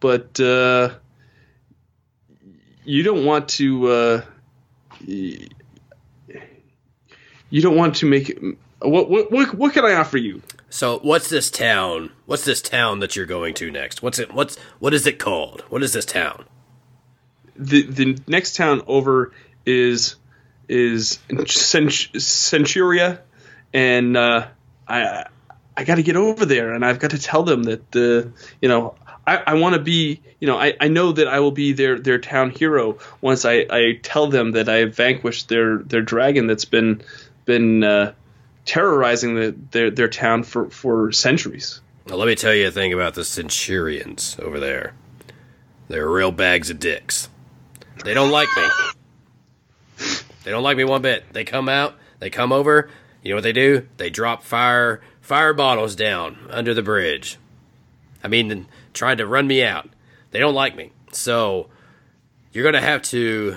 But 0.00 0.40
uh, 0.40 0.94
you 2.84 3.02
don't 3.02 3.26
want 3.26 3.50
to. 3.50 3.86
Uh, 3.88 4.22
y- 5.06 5.48
you 7.50 7.62
don't 7.62 7.76
want 7.76 7.96
to 7.96 8.06
make. 8.06 8.38
What 8.80 9.10
what 9.10 9.30
what, 9.32 9.54
what 9.54 9.72
can 9.72 9.84
I 9.84 9.94
offer 9.94 10.18
you? 10.18 10.42
So 10.70 10.98
what's 11.00 11.28
this 11.28 11.50
town? 11.50 12.10
What's 12.26 12.44
this 12.44 12.60
town 12.60 13.00
that 13.00 13.16
you're 13.16 13.26
going 13.26 13.54
to 13.54 13.70
next? 13.70 14.02
What's 14.02 14.18
it? 14.18 14.32
What's 14.32 14.56
what 14.78 14.94
is 14.94 15.06
it 15.06 15.18
called? 15.18 15.62
What 15.68 15.82
is 15.82 15.92
this 15.92 16.04
town? 16.04 16.44
the 17.58 17.82
the 17.82 18.18
next 18.26 18.56
town 18.56 18.82
over 18.86 19.32
is 19.66 20.14
is 20.68 21.18
Cent- 21.46 22.12
Centuria, 22.14 23.20
and 23.74 24.16
uh, 24.16 24.46
I 24.86 25.26
I 25.76 25.84
got 25.84 25.96
to 25.96 26.02
get 26.02 26.16
over 26.16 26.46
there, 26.46 26.72
and 26.72 26.84
I've 26.84 26.98
got 26.98 27.10
to 27.10 27.18
tell 27.18 27.42
them 27.42 27.64
that 27.64 27.96
uh, 27.96 28.30
you 28.62 28.68
know 28.68 28.94
I, 29.26 29.36
I 29.38 29.54
want 29.54 29.74
to 29.74 29.80
be 29.80 30.22
you 30.40 30.46
know 30.46 30.56
I, 30.58 30.74
I 30.80 30.88
know 30.88 31.12
that 31.12 31.28
I 31.28 31.40
will 31.40 31.50
be 31.50 31.72
their 31.72 31.98
their 31.98 32.18
town 32.18 32.50
hero 32.50 32.98
once 33.20 33.44
I, 33.44 33.66
I 33.70 33.98
tell 34.02 34.28
them 34.28 34.52
that 34.52 34.68
I 34.68 34.76
have 34.76 34.94
vanquished 34.94 35.48
their 35.48 35.78
their 35.78 36.02
dragon 36.02 36.46
that's 36.46 36.64
been 36.64 37.02
been 37.48 37.82
uh, 37.82 38.12
terrorizing 38.66 39.34
the, 39.34 39.56
their 39.72 39.90
their 39.90 40.08
town 40.08 40.44
for 40.44 40.70
for 40.70 41.10
centuries. 41.10 41.80
Now, 42.06 42.14
let 42.14 42.28
me 42.28 42.36
tell 42.36 42.54
you 42.54 42.68
a 42.68 42.70
thing 42.70 42.92
about 42.92 43.14
the 43.14 43.24
Centurions 43.24 44.36
over 44.40 44.60
there. 44.60 44.94
They're 45.88 46.08
real 46.08 46.30
bags 46.30 46.70
of 46.70 46.78
dicks. 46.78 47.28
They 48.04 48.14
don't 48.14 48.30
like 48.30 48.48
me. 48.56 50.06
They 50.44 50.50
don't 50.50 50.62
like 50.62 50.76
me 50.76 50.84
one 50.84 51.02
bit. 51.02 51.24
They 51.32 51.44
come 51.44 51.68
out, 51.68 51.94
they 52.20 52.30
come 52.30 52.52
over. 52.52 52.88
You 53.22 53.30
know 53.30 53.36
what 53.36 53.44
they 53.44 53.52
do? 53.52 53.88
They 53.96 54.10
drop 54.10 54.42
fire 54.42 55.00
fire 55.20 55.52
bottles 55.52 55.96
down 55.96 56.38
under 56.50 56.74
the 56.74 56.82
bridge. 56.82 57.38
I 58.22 58.28
mean, 58.28 58.66
trying 58.92 59.16
to 59.16 59.26
run 59.26 59.46
me 59.46 59.64
out. 59.64 59.88
They 60.30 60.38
don't 60.38 60.54
like 60.54 60.76
me. 60.76 60.92
So 61.12 61.68
you're 62.52 62.64
gonna 62.64 62.80
have 62.80 63.02
to. 63.02 63.56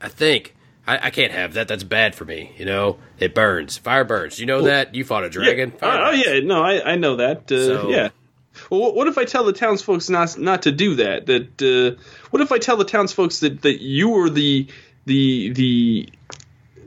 I 0.00 0.08
think 0.08 0.54
I, 0.86 1.06
I 1.06 1.10
can't 1.10 1.32
have 1.32 1.54
that. 1.54 1.68
That's 1.68 1.84
bad 1.84 2.14
for 2.14 2.24
me. 2.24 2.52
You 2.58 2.64
know, 2.66 2.98
it 3.18 3.34
burns. 3.34 3.78
Fire 3.78 4.04
burns. 4.04 4.38
You 4.38 4.46
know 4.46 4.62
that. 4.62 4.94
You 4.94 5.04
fought 5.04 5.24
a 5.24 5.30
dragon. 5.30 5.70
Yeah. 5.72 5.78
Fire 5.78 6.02
Oh, 6.04 6.08
oh, 6.08 6.10
yeah, 6.12 6.40
no, 6.40 6.62
I, 6.62 6.92
I 6.92 6.96
know 6.96 7.16
that. 7.16 7.50
Uh, 7.50 7.66
So- 7.66 7.88
yeah. 7.90 8.08
Well, 8.70 8.80
what, 8.80 8.94
what 8.94 9.08
if 9.08 9.18
I 9.18 9.24
tell 9.24 9.42
the 9.44 9.52
townsfolk 9.52 10.08
not 10.08 10.38
not 10.38 10.62
to 10.62 10.70
do 10.72 10.94
that? 10.96 11.26
That 11.26 11.60
uh, 11.60 12.00
what 12.30 12.40
if 12.40 12.52
I 12.52 12.58
tell 12.58 12.76
the 12.76 12.84
townsfolk 12.84 13.32
that, 13.40 13.62
that 13.62 13.82
you 13.82 14.10
were 14.10 14.30
the 14.30 14.68
the 15.06 15.50
the 15.50 16.08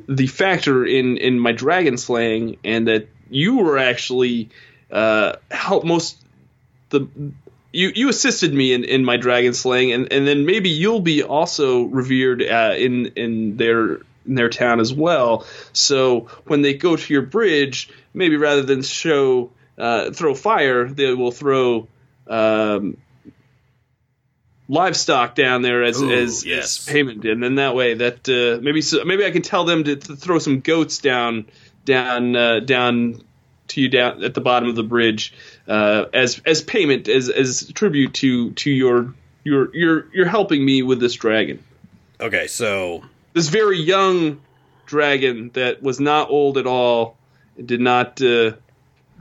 the 0.07 0.27
factor 0.27 0.85
in 0.85 1.17
in 1.17 1.37
my 1.39 1.51
dragon 1.51 1.97
slaying, 1.97 2.57
and 2.63 2.87
that 2.87 3.09
you 3.29 3.57
were 3.57 3.77
actually 3.77 4.47
uh, 4.89 5.33
help 5.51 5.83
most 5.83 6.15
the 6.89 7.09
you 7.77 7.91
you 7.93 8.09
assisted 8.09 8.53
me 8.53 8.73
in, 8.73 8.83
in 8.83 9.05
my 9.05 9.17
dragon 9.17 9.53
slaying, 9.53 9.91
and, 9.91 10.11
and 10.11 10.27
then 10.27 10.47
maybe 10.47 10.69
you'll 10.69 10.99
be 10.99 11.21
also 11.21 11.83
revered 11.83 12.41
uh, 12.41 12.73
in 12.75 13.05
in 13.15 13.57
their 13.57 13.97
in 14.25 14.33
their 14.35 14.49
town 14.49 14.79
as 14.79 14.91
well. 14.91 15.45
So 15.73 16.21
when 16.47 16.63
they 16.63 16.73
go 16.73 16.95
to 16.95 17.13
your 17.13 17.21
bridge, 17.21 17.89
maybe 18.15 18.35
rather 18.35 18.63
than 18.63 18.81
show 18.81 19.51
uh, 19.77 20.09
throw 20.11 20.33
fire, 20.33 20.89
they 20.89 21.13
will 21.13 21.31
throw 21.31 21.87
um, 22.25 22.97
livestock 24.67 25.35
down 25.35 25.61
there 25.61 25.83
as 25.83 26.01
Ooh, 26.01 26.11
as, 26.11 26.43
yes. 26.43 26.87
as 26.87 26.91
payment, 26.91 27.25
and 27.25 27.43
then 27.43 27.55
that 27.55 27.75
way 27.75 27.93
that 27.93 28.27
uh, 28.27 28.59
maybe 28.59 28.81
so, 28.81 29.05
maybe 29.05 29.23
I 29.23 29.29
can 29.29 29.43
tell 29.43 29.65
them 29.65 29.83
to, 29.83 29.95
to 29.95 30.15
throw 30.15 30.39
some 30.39 30.61
goats 30.61 30.97
down 30.97 31.45
down 31.85 32.35
uh, 32.35 32.59
down 32.61 33.21
to 33.69 33.81
you 33.81 33.89
down 33.89 34.23
at 34.23 34.33
the 34.33 34.41
bottom 34.41 34.69
of 34.69 34.75
the 34.75 34.83
bridge 34.83 35.33
uh, 35.67 36.05
as 36.13 36.41
as 36.45 36.61
payment 36.61 37.07
as 37.07 37.29
as 37.29 37.71
tribute 37.73 38.13
to 38.15 38.51
to 38.51 38.69
your 38.69 39.13
your 39.43 39.75
your 39.75 40.07
you're 40.13 40.27
helping 40.27 40.63
me 40.63 40.83
with 40.83 40.99
this 40.99 41.13
dragon. 41.13 41.63
Okay, 42.19 42.47
so 42.47 43.03
this 43.33 43.49
very 43.49 43.79
young 43.79 44.41
dragon 44.85 45.51
that 45.53 45.83
was 45.83 45.99
not 45.99 46.29
old 46.29 46.57
at 46.57 46.65
all 46.65 47.17
did 47.63 47.81
not 47.81 48.21
uh, 48.21 48.53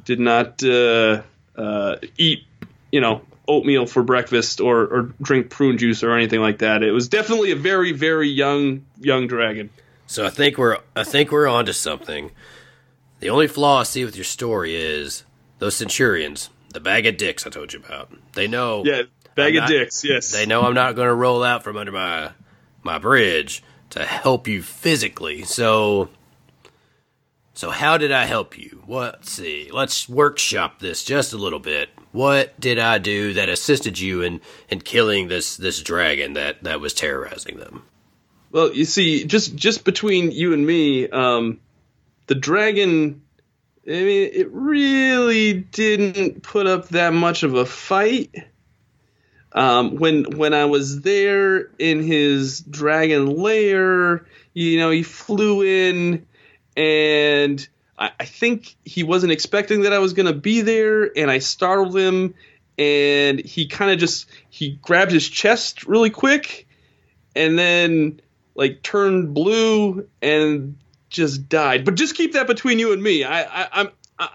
did 0.04 0.20
not 0.20 0.62
uh, 0.62 1.22
uh, 1.56 1.96
eat 2.16 2.44
you 2.90 3.00
know 3.00 3.22
oatmeal 3.48 3.86
for 3.86 4.02
breakfast 4.02 4.60
or, 4.60 4.80
or 4.82 5.02
drink 5.22 5.50
prune 5.50 5.78
juice 5.78 6.02
or 6.02 6.12
anything 6.12 6.40
like 6.40 6.58
that. 6.58 6.82
It 6.82 6.90
was 6.90 7.08
definitely 7.08 7.52
a 7.52 7.56
very 7.56 7.92
very 7.92 8.28
young 8.28 8.84
young 9.00 9.26
dragon. 9.26 9.70
So 10.06 10.24
I 10.24 10.30
think 10.30 10.58
we're 10.58 10.78
I 10.94 11.04
think 11.04 11.32
we're 11.32 11.48
onto 11.48 11.72
something. 11.72 12.30
The 13.20 13.30
only 13.30 13.46
flaw 13.48 13.80
I 13.80 13.82
see 13.84 14.04
with 14.04 14.16
your 14.16 14.24
story 14.24 14.76
is 14.76 15.24
those 15.58 15.74
centurions, 15.76 16.50
the 16.72 16.80
bag 16.80 17.06
of 17.06 17.16
dicks 17.16 17.46
I 17.46 17.50
told 17.50 17.72
you 17.72 17.78
about. 17.80 18.12
They 18.34 18.46
know 18.46 18.82
yeah 18.84 19.02
bag 19.34 19.56
I'm 19.56 19.64
of 19.64 19.68
not- 19.68 19.68
dicks 19.70 20.04
yes 20.04 20.32
they 20.32 20.46
know 20.46 20.62
I'm 20.62 20.74
not 20.74 20.96
going 20.96 21.08
to 21.08 21.14
roll 21.14 21.42
out 21.42 21.62
from 21.64 21.76
under 21.76 21.92
my 21.92 22.30
my 22.82 22.98
bridge 22.98 23.62
to 23.90 24.04
help 24.04 24.46
you 24.48 24.62
physically. 24.62 25.42
So 25.44 26.08
so 27.54 27.70
how 27.70 27.96
did 27.96 28.12
I 28.12 28.26
help 28.26 28.58
you? 28.58 28.82
What 28.84 29.14
let's 29.20 29.32
see. 29.32 29.70
Let's 29.72 30.08
workshop 30.08 30.78
this 30.80 31.02
just 31.04 31.32
a 31.32 31.38
little 31.38 31.58
bit. 31.58 31.88
What 32.12 32.58
did 32.60 32.78
I 32.78 32.98
do 32.98 33.32
that 33.34 33.48
assisted 33.48 33.98
you 33.98 34.20
in 34.22 34.40
in 34.68 34.80
killing 34.80 35.28
this 35.28 35.56
this 35.56 35.80
dragon 35.82 36.34
that 36.34 36.62
that 36.64 36.80
was 36.80 36.92
terrorizing 36.92 37.56
them? 37.58 37.82
Well, 38.52 38.72
you 38.74 38.84
see, 38.84 39.24
just 39.24 39.54
just 39.56 39.84
between 39.84 40.30
you 40.30 40.52
and 40.52 40.66
me, 40.66 41.08
um, 41.08 41.60
the 42.26 42.34
dragon. 42.34 43.22
I 43.86 43.90
mean, 43.90 44.30
it 44.32 44.50
really 44.50 45.54
didn't 45.54 46.42
put 46.42 46.66
up 46.66 46.88
that 46.88 47.12
much 47.12 47.42
of 47.42 47.54
a 47.54 47.66
fight. 47.66 48.34
Um, 49.52 49.96
when 49.96 50.36
when 50.36 50.52
I 50.52 50.66
was 50.66 51.00
there 51.00 51.70
in 51.78 52.02
his 52.02 52.60
dragon 52.60 53.36
lair, 53.36 54.26
you 54.52 54.78
know, 54.78 54.90
he 54.90 55.02
flew 55.02 55.62
in, 55.62 56.26
and 56.76 57.66
I, 57.98 58.10
I 58.20 58.24
think 58.24 58.76
he 58.84 59.02
wasn't 59.02 59.32
expecting 59.32 59.82
that 59.82 59.92
I 59.92 59.98
was 59.98 60.12
going 60.12 60.26
to 60.26 60.38
be 60.38 60.60
there, 60.60 61.16
and 61.16 61.30
I 61.30 61.38
startled 61.38 61.96
him, 61.96 62.34
and 62.76 63.40
he 63.40 63.66
kind 63.66 63.92
of 63.92 63.98
just 63.98 64.26
he 64.50 64.78
grabbed 64.82 65.12
his 65.12 65.28
chest 65.28 65.86
really 65.86 66.10
quick, 66.10 66.66
and 67.34 67.58
then 67.58 68.20
like 68.54 68.82
turned 68.82 69.32
blue 69.32 70.08
and 70.20 70.76
just 71.08 71.48
died. 71.48 71.84
But 71.84 71.94
just 71.94 72.14
keep 72.14 72.32
that 72.32 72.46
between 72.46 72.78
you 72.78 72.92
and 72.92 73.02
me. 73.02 73.24
I, 73.24 73.42
I 73.42 73.68
I'm 73.72 73.88
I, 74.18 74.28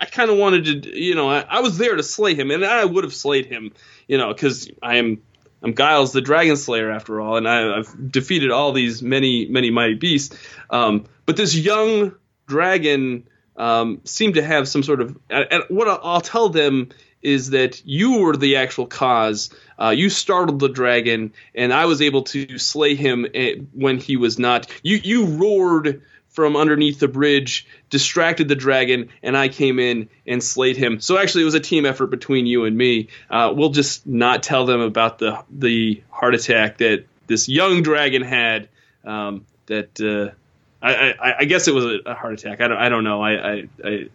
I 0.00 0.06
kind 0.06 0.30
of 0.30 0.38
wanted 0.38 0.82
to, 0.82 0.98
you 0.98 1.14
know, 1.14 1.28
I, 1.28 1.44
I 1.48 1.60
was 1.60 1.78
there 1.78 1.96
to 1.96 2.02
slay 2.02 2.34
him, 2.34 2.50
and 2.50 2.64
I 2.64 2.84
would 2.84 3.04
have 3.04 3.14
slayed 3.14 3.46
him, 3.46 3.72
you 4.08 4.18
know, 4.18 4.32
because 4.32 4.70
I 4.82 4.96
am 4.96 5.22
I'm 5.62 5.74
Giles 5.74 6.12
the 6.12 6.20
Dragon 6.20 6.56
Slayer 6.56 6.90
after 6.90 7.20
all, 7.20 7.36
and 7.36 7.46
I, 7.48 7.78
I've 7.78 8.10
defeated 8.10 8.50
all 8.50 8.72
these 8.72 9.02
many 9.02 9.46
many 9.46 9.70
mighty 9.70 9.94
beasts. 9.94 10.36
Um, 10.70 11.04
but 11.26 11.36
this 11.36 11.54
young 11.54 12.14
dragon 12.46 13.28
um, 13.56 14.00
seemed 14.04 14.34
to 14.34 14.42
have 14.42 14.68
some 14.68 14.82
sort 14.82 15.00
of. 15.00 15.18
And 15.28 15.64
what 15.68 15.86
I'll 15.88 16.20
tell 16.20 16.48
them 16.48 16.90
is 17.22 17.50
that 17.50 17.84
you 17.84 18.20
were 18.20 18.36
the 18.36 18.56
actual 18.56 18.86
cause. 18.86 19.50
Uh, 19.78 19.90
you 19.90 20.10
startled 20.10 20.60
the 20.60 20.68
dragon, 20.68 21.32
and 21.54 21.72
I 21.72 21.86
was 21.86 22.02
able 22.02 22.22
to 22.24 22.58
slay 22.58 22.94
him 22.94 23.26
eh, 23.34 23.56
when 23.72 23.98
he 23.98 24.16
was 24.16 24.38
not. 24.38 24.70
You 24.82 24.96
you 25.02 25.26
roared 25.26 26.02
from 26.28 26.56
underneath 26.56 27.00
the 27.00 27.08
bridge, 27.08 27.66
distracted 27.90 28.48
the 28.48 28.54
dragon, 28.54 29.08
and 29.22 29.36
I 29.36 29.48
came 29.48 29.78
in 29.78 30.08
and 30.26 30.42
slayed 30.42 30.76
him. 30.76 31.00
So 31.00 31.18
actually, 31.18 31.42
it 31.42 31.46
was 31.46 31.54
a 31.54 31.60
team 31.60 31.84
effort 31.84 32.06
between 32.06 32.46
you 32.46 32.64
and 32.64 32.76
me. 32.76 33.08
Uh, 33.28 33.52
we'll 33.54 33.70
just 33.70 34.06
not 34.06 34.42
tell 34.42 34.66
them 34.66 34.80
about 34.80 35.18
the 35.18 35.42
the 35.50 36.02
heart 36.10 36.34
attack 36.34 36.78
that 36.78 37.04
this 37.26 37.48
young 37.48 37.82
dragon 37.82 38.22
had. 38.22 38.68
Um, 39.04 39.46
that 39.66 40.00
uh, 40.00 40.34
I, 40.82 41.12
I, 41.12 41.38
I 41.40 41.44
guess 41.44 41.68
it 41.68 41.74
was 41.74 42.00
a, 42.04 42.14
heart 42.14 42.34
attack. 42.34 42.60
I 42.60 42.68
don't 42.68 42.78
I 42.78 42.88
don't 42.88 43.04
know. 43.04 43.22
I, 43.22 43.32
I, 43.32 43.68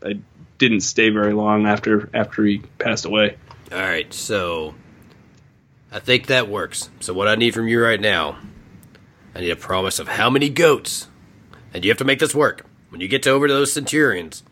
I 0.04 0.20
didn't 0.58 0.82
stay 0.82 1.10
very 1.10 1.34
long 1.34 1.66
after 1.68 2.10
after 2.14 2.44
he 2.46 2.60
passed 2.80 3.06
away. 3.06 3.38
All 3.72 3.78
right, 3.80 4.14
so 4.14 4.76
I 5.92 6.00
think 6.00 6.28
that 6.28 6.48
works. 6.50 6.90
So 7.00 7.14
what 7.14 7.28
I 7.28 7.36
need 7.36 7.54
from 7.54 7.68
you 7.68 7.82
right 7.84 8.00
now, 8.00 8.38
I 9.34 9.42
need 9.42 9.50
a 9.52 9.56
promise 9.56 10.00
of 10.00 10.08
how 10.08 10.30
many 10.30 10.50
goats 10.50 11.08
and 11.74 11.84
you 11.84 11.92
have 11.92 11.98
to 11.98 12.06
make 12.06 12.20
this 12.20 12.34
work. 12.36 12.66
When 12.90 13.02
you 13.02 13.08
get 13.08 13.28
over 13.28 13.48
to 13.48 13.54
those 13.54 13.74
centurions, 13.74 14.44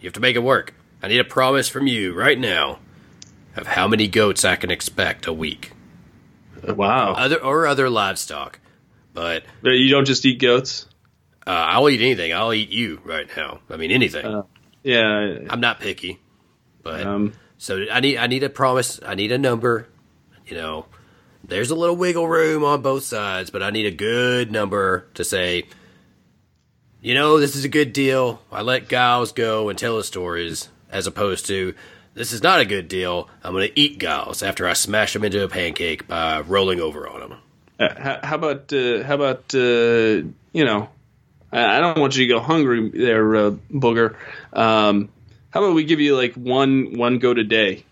you 0.00 0.06
have 0.06 0.12
to 0.14 0.20
make 0.20 0.36
it 0.36 0.42
work. 0.42 0.74
I 1.02 1.08
need 1.08 1.20
a 1.20 1.24
promise 1.24 1.68
from 1.68 1.86
you 1.86 2.12
right 2.12 2.38
now 2.38 2.80
of 3.56 3.66
how 3.68 3.88
many 3.88 4.06
goats 4.08 4.44
I 4.44 4.56
can 4.56 4.70
expect 4.70 5.26
a 5.26 5.32
week, 5.32 5.72
Wow. 6.66 7.12
other 7.14 7.36
or 7.42 7.66
other 7.66 7.88
livestock. 7.88 8.58
But 9.14 9.44
But 9.62 9.70
you 9.70 9.90
don't 9.90 10.04
just 10.04 10.24
eat 10.26 10.38
goats. 10.40 10.86
uh, 11.46 11.50
I'll 11.50 11.88
eat 11.88 12.00
anything. 12.00 12.32
I'll 12.34 12.52
eat 12.52 12.68
you 12.70 13.00
right 13.04 13.26
now. 13.36 13.60
I 13.70 13.76
mean 13.76 13.90
anything. 13.90 14.26
Uh, 14.26 14.42
Yeah. 14.88 15.38
I'm 15.50 15.60
not 15.60 15.80
picky, 15.80 16.18
but 16.82 17.06
Um, 17.06 17.34
so 17.58 17.84
I 17.92 18.00
need 18.00 18.16
I 18.16 18.26
need 18.26 18.42
a 18.42 18.48
promise. 18.48 18.98
I 19.04 19.14
need 19.14 19.32
a 19.32 19.38
number. 19.38 19.86
You 20.46 20.56
know, 20.56 20.86
there's 21.44 21.70
a 21.70 21.74
little 21.74 21.94
wiggle 21.96 22.26
room 22.26 22.64
on 22.64 22.80
both 22.80 23.02
sides, 23.02 23.50
but 23.50 23.62
I 23.62 23.68
need 23.70 23.84
a 23.86 23.90
good 23.90 24.50
number 24.50 25.06
to 25.14 25.24
say. 25.24 25.64
You 27.02 27.14
know, 27.14 27.38
this 27.38 27.54
is 27.54 27.64
a 27.64 27.68
good 27.68 27.92
deal. 27.92 28.40
I 28.50 28.62
let 28.62 28.88
Giles 28.88 29.32
go 29.32 29.68
and 29.68 29.78
tell 29.78 29.98
his 29.98 30.06
stories, 30.06 30.68
as 30.90 31.06
opposed 31.06 31.46
to 31.46 31.74
this 32.14 32.32
is 32.32 32.42
not 32.42 32.60
a 32.60 32.64
good 32.64 32.88
deal. 32.88 33.28
I'm 33.44 33.52
going 33.52 33.68
to 33.68 33.78
eat 33.78 34.00
Giles 34.00 34.42
after 34.42 34.66
I 34.66 34.72
smash 34.72 35.12
them 35.12 35.22
into 35.22 35.44
a 35.44 35.48
pancake 35.48 36.08
by 36.08 36.40
rolling 36.40 36.80
over 36.80 37.06
on 37.06 37.20
them. 37.20 37.38
uh, 37.78 37.94
how, 38.00 38.20
how 38.22 38.34
about 38.36 38.72
uh, 38.72 39.04
how 39.04 39.14
about 39.14 39.54
uh, 39.54 40.26
you 40.52 40.64
know? 40.64 40.88
I, 41.52 41.78
I 41.78 41.80
don't 41.80 41.98
want 41.98 42.16
you 42.16 42.26
to 42.26 42.34
go 42.34 42.40
hungry 42.40 42.90
there, 42.90 43.36
uh, 43.36 43.50
booger. 43.70 44.16
Um, 44.52 45.08
how 45.50 45.62
about 45.62 45.74
we 45.74 45.84
give 45.84 46.00
you 46.00 46.16
like 46.16 46.34
one 46.34 46.96
one 46.96 47.18
goat 47.18 47.38
a 47.38 47.44
day? 47.44 47.84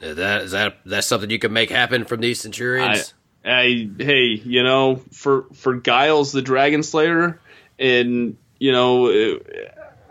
Is 0.00 0.16
that 0.16 0.42
is 0.42 0.50
that 0.52 0.78
that's 0.84 1.06
something 1.06 1.30
you 1.30 1.38
can 1.38 1.52
make 1.52 1.70
happen 1.70 2.04
from 2.04 2.20
these 2.20 2.40
centurions? 2.40 3.14
I 3.44 3.88
hey, 3.98 4.40
you 4.44 4.62
know, 4.62 4.96
for 5.12 5.46
for 5.54 5.76
Giles 5.76 6.32
the 6.32 6.42
Dragon 6.42 6.82
Slayer, 6.82 7.40
and 7.78 8.36
you 8.58 8.72
know, 8.72 9.06
uh, 9.08 9.38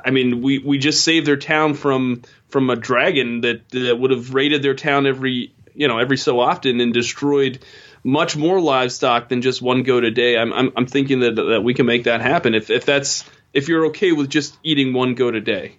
I 0.04 0.12
mean, 0.12 0.42
we 0.42 0.60
we 0.60 0.78
just 0.78 1.04
saved 1.04 1.28
their 1.28 1.38
town 1.38 1.74
from 1.74 2.24
from 2.50 2.70
a 2.70 2.76
dragon 2.76 3.42
that 3.42 3.70
that 3.70 3.98
would 4.00 4.12
have 4.12 4.34
raided 4.34 4.62
their 4.64 4.76
town 4.76 5.06
every 5.06 5.54
you 5.74 5.88
know 5.88 6.00
every 6.00 6.18
so 6.18 6.40
often 6.40 6.80
and 6.80 6.94
destroyed 6.94 7.60
much 8.08 8.38
more 8.38 8.62
livestock 8.62 9.28
than 9.28 9.42
just 9.42 9.62
one 9.62 9.84
goat 9.84 10.06
a 10.06 10.12
day. 10.12 10.38
I'm 10.38 10.54
I'm, 10.54 10.72
I'm 10.78 10.86
thinking 10.88 11.20
that 11.20 11.36
that 11.36 11.62
we 11.64 11.74
can 11.74 11.86
make 11.86 12.06
that 12.06 12.22
happen 12.22 12.56
if 12.56 12.70
if 12.70 12.86
that's 12.86 13.26
if 13.54 13.68
you're 13.68 13.88
okay 13.88 14.14
with 14.14 14.30
just 14.30 14.58
eating 14.64 14.94
one 14.94 15.14
goat 15.14 15.36
a 15.36 15.42
day. 15.42 15.76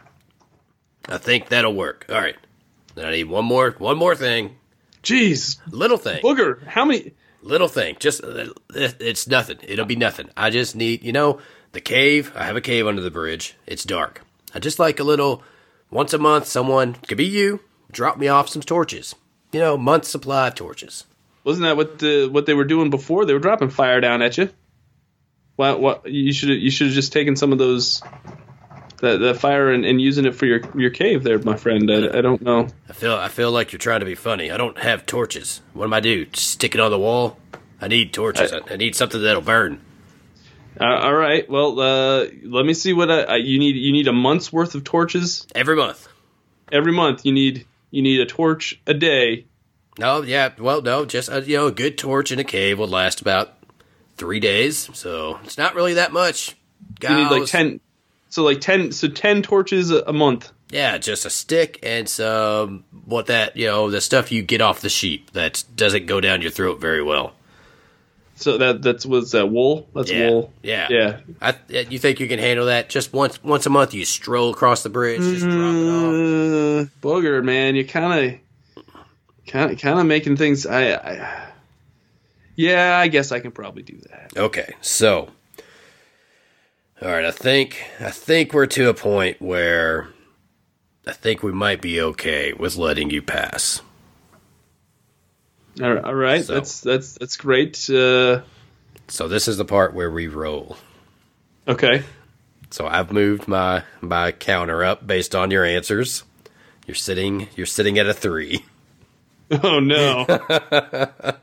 I 1.09 1.17
think 1.17 1.49
that'll 1.49 1.75
work. 1.75 2.05
All 2.11 2.21
right. 2.21 2.37
Then 2.95 3.07
I 3.07 3.13
need 3.13 3.25
one 3.25 3.47
more 3.47 3.71
one 3.79 3.97
more 3.97 4.15
thing. 4.15 4.57
Jeez, 5.03 5.59
Little 5.71 5.97
thing. 5.97 6.23
booger, 6.23 6.63
how 6.67 6.85
many? 6.85 7.13
Little 7.41 7.69
thing. 7.69 7.97
Just 7.99 8.23
uh, 8.23 8.49
it's 8.75 9.27
nothing. 9.27 9.59
It'll 9.63 9.87
be 9.87 9.97
nothing. 9.97 10.29
I 10.37 10.51
just 10.51 10.77
need, 10.77 11.03
you 11.05 11.13
know, 11.13 11.41
the 11.73 11.81
cave. 11.81 12.33
I 12.37 12.45
have 12.45 12.57
a 12.57 12.61
cave 12.61 12.87
under 12.87 13.01
the 13.01 13.11
bridge. 13.11 13.55
It's 13.67 13.85
dark. 13.85 14.23
I 14.55 14.59
just 14.59 14.79
like 14.79 15.01
a 15.01 15.05
little 15.05 15.43
once 15.91 16.13
a 16.13 16.19
month 16.19 16.47
someone 16.47 16.95
could 16.95 17.17
be 17.17 17.25
you 17.25 17.61
drop 17.91 18.19
me 18.19 18.29
off 18.29 18.51
some 18.51 18.61
torches. 18.61 19.15
You 19.53 19.61
know, 19.61 19.79
month 19.79 20.05
supply 20.05 20.49
of 20.49 20.57
torches. 20.57 21.05
Wasn't 21.49 21.65
that 21.65 21.79
what 21.79 21.99
the 21.99 22.29
what 22.31 22.45
they 22.45 22.53
were 22.53 22.67
doing 22.67 22.91
before? 22.91 23.25
They 23.25 23.33
were 23.33 23.39
dropping 23.39 23.71
fire 23.71 24.03
down 24.03 24.21
at 24.21 24.37
you. 24.37 24.51
What? 25.57 25.81
What? 25.81 26.07
You 26.07 26.31
should 26.31 26.51
you 26.51 26.71
should 26.71 26.89
have 26.89 26.95
just 26.95 27.11
taken 27.11 27.37
some 27.37 27.53
of 27.53 27.59
those 27.59 28.03
that 29.01 29.17
that 29.17 29.39
fire 29.39 29.73
and, 29.73 29.87
and 29.87 29.99
using 29.99 30.27
it 30.27 30.35
for 30.35 30.45
your 30.45 30.61
your 30.79 30.91
cave 30.91 31.23
there, 31.25 31.39
my 31.39 31.57
friend. 31.57 31.91
I, 31.91 32.19
I 32.19 32.21
don't 32.21 32.43
know. 32.43 32.69
I 32.87 32.93
feel 32.93 33.15
I 33.15 33.29
feel 33.29 33.51
like 33.51 33.73
you're 33.73 33.79
trying 33.79 34.01
to 34.01 34.05
be 34.05 34.15
funny. 34.15 34.51
I 34.51 34.59
don't 34.59 34.77
have 34.77 35.07
torches. 35.07 35.63
What 35.73 35.87
am 35.87 35.95
I 35.95 36.01
do? 36.01 36.27
Stick 36.35 36.75
it 36.75 36.83
on 36.83 36.91
the 36.91 36.99
wall? 36.99 37.39
I 37.81 37.89
need 37.89 38.13
torches. 38.13 38.53
I, 38.53 38.61
I 38.71 38.77
need 38.77 38.95
something 38.95 39.23
that'll 39.23 39.41
burn. 39.41 39.81
Uh, 40.79 40.85
all 40.85 41.15
right. 41.15 41.49
Well, 41.49 41.81
uh, 41.81 42.27
let 42.45 42.67
me 42.67 42.75
see 42.75 42.93
what 42.93 43.11
I, 43.11 43.23
I, 43.23 43.37
you 43.37 43.59
need. 43.59 43.75
You 43.75 43.93
need 43.93 44.07
a 44.07 44.13
month's 44.13 44.53
worth 44.53 44.75
of 44.75 44.85
torches 44.85 45.47
Every 45.55 45.77
month. 45.77 46.07
every 46.71 46.93
month. 46.93 47.25
You 47.25 47.33
need 47.33 47.67
you 47.91 48.03
need 48.03 48.21
a 48.21 48.27
torch 48.27 48.79
a 48.87 48.93
day. 48.93 49.47
No, 49.99 50.23
yeah, 50.23 50.51
well, 50.59 50.81
no, 50.81 51.05
just 51.05 51.29
a, 51.29 51.43
you 51.43 51.57
know, 51.57 51.67
a 51.67 51.73
good 51.73 51.99
torch 51.99 52.31
in 52.31 52.39
a 52.39 52.45
cave 52.45 52.79
will 52.79 52.89
last 52.89 53.21
about 53.21 53.55
three 54.17 54.41
days, 54.41 54.89
so 54.93 55.39
it's 55.45 55.59
not 55.59 55.75
really 55.75 55.95
that 55.95 56.13
much. 56.13 56.57
You 57.03 57.09
need 57.09 57.31
like 57.31 57.47
ten. 57.47 57.81
So 58.29 58.45
like 58.45 58.61
ten. 58.61 58.93
So 58.93 59.09
ten 59.09 59.43
torches 59.43 59.91
a, 59.91 60.13
month. 60.13 60.53
Yeah, 60.71 60.99
just 60.99 61.25
a 61.25 61.31
stick 61.31 61.79
and 61.83 62.09
some 62.09 62.85
what 63.05 63.27
that 63.27 63.57
you 63.57 63.67
know 63.67 63.91
the 63.91 64.01
stuff 64.01 64.31
you 64.31 64.43
get 64.43 64.61
off 64.61 64.81
the 64.81 64.89
sheep 64.89 65.33
that 65.33 65.65
doesn't 65.75 66.07
go 66.07 66.21
down 66.21 66.43
your 66.43 66.51
throat 66.51 66.81
very 66.81 67.03
well. 67.03 67.33
So 68.37 68.59
that 68.59 68.83
that's 68.83 69.05
what's 69.05 69.33
that 69.33 69.47
wool? 69.47 69.89
That's 69.95 70.11
Yeah, 70.11 70.31
wool. 70.31 70.53
yeah. 70.63 70.87
Yeah. 70.91 71.21
I, 71.43 71.55
you 71.69 71.99
think 71.99 72.21
you 72.21 72.29
can 72.29 72.39
handle 72.39 72.67
that? 72.67 72.89
Just 72.89 73.13
once 73.13 73.43
once 73.43 73.67
a 73.67 73.71
month, 73.71 73.95
you 73.95 74.05
stroll 74.05 74.51
across 74.51 74.83
the 74.83 74.91
bridge, 74.91 75.21
just 75.21 75.43
drop 75.43 75.55
it 75.55 75.89
off. 75.89 76.85
Uh, 76.85 76.91
booger, 77.03 77.43
man, 77.43 77.75
you 77.75 77.85
kind 77.85 78.33
of, 78.35 78.41
kind 79.49 79.73
of, 79.73 79.79
kind 79.79 79.99
of 79.99 80.07
making 80.07 80.37
things. 80.37 80.67
I, 80.67 80.93
I, 80.95 81.51
yeah, 82.55 82.99
I 82.99 83.09
guess 83.09 83.33
I 83.33 83.41
can 83.41 83.51
probably 83.53 83.83
do 83.83 83.99
that. 84.11 84.33
Okay, 84.37 84.75
so 84.81 85.31
all 87.03 87.09
right, 87.09 87.25
I 87.25 87.31
think 87.31 87.83
I 88.01 88.11
think 88.11 88.53
we're 88.53 88.67
to 88.67 88.89
a 88.89 88.95
point 88.95 89.41
where 89.41 90.09
I 91.07 91.13
think 91.13 91.43
we 91.43 91.53
might 91.53 91.81
be 91.81 92.01
okay 92.01 92.53
with 92.53 92.77
letting 92.77 93.11
you 93.11 93.23
pass. 93.23 93.81
All 95.81 95.95
right, 95.95 96.05
all 96.05 96.15
right. 96.15 96.45
So- 96.45 96.55
that's 96.55 96.81
that's 96.81 97.15
that's 97.19 97.37
great. 97.37 97.89
Uh, 97.89 98.43
So 99.09 99.29
this 99.29 99.49
is 99.49 99.57
the 99.57 99.65
part 99.65 99.95
where 99.95 100.11
we 100.11 100.27
roll. 100.29 100.77
okay. 101.67 102.03
So 102.71 102.87
I've 102.87 103.13
moved 103.13 103.49
my 103.49 103.85
my 104.03 104.33
counter 104.33 104.85
up 104.85 105.07
based 105.07 105.35
on 105.35 105.51
your 105.51 105.65
answers. 105.65 106.25
You're 106.87 106.95
sitting 106.97 107.49
you're 107.57 107.65
sitting 107.67 107.99
at 107.99 108.07
a 108.07 108.13
three. 108.15 108.65
Oh 109.63 109.81
no. 109.81 110.27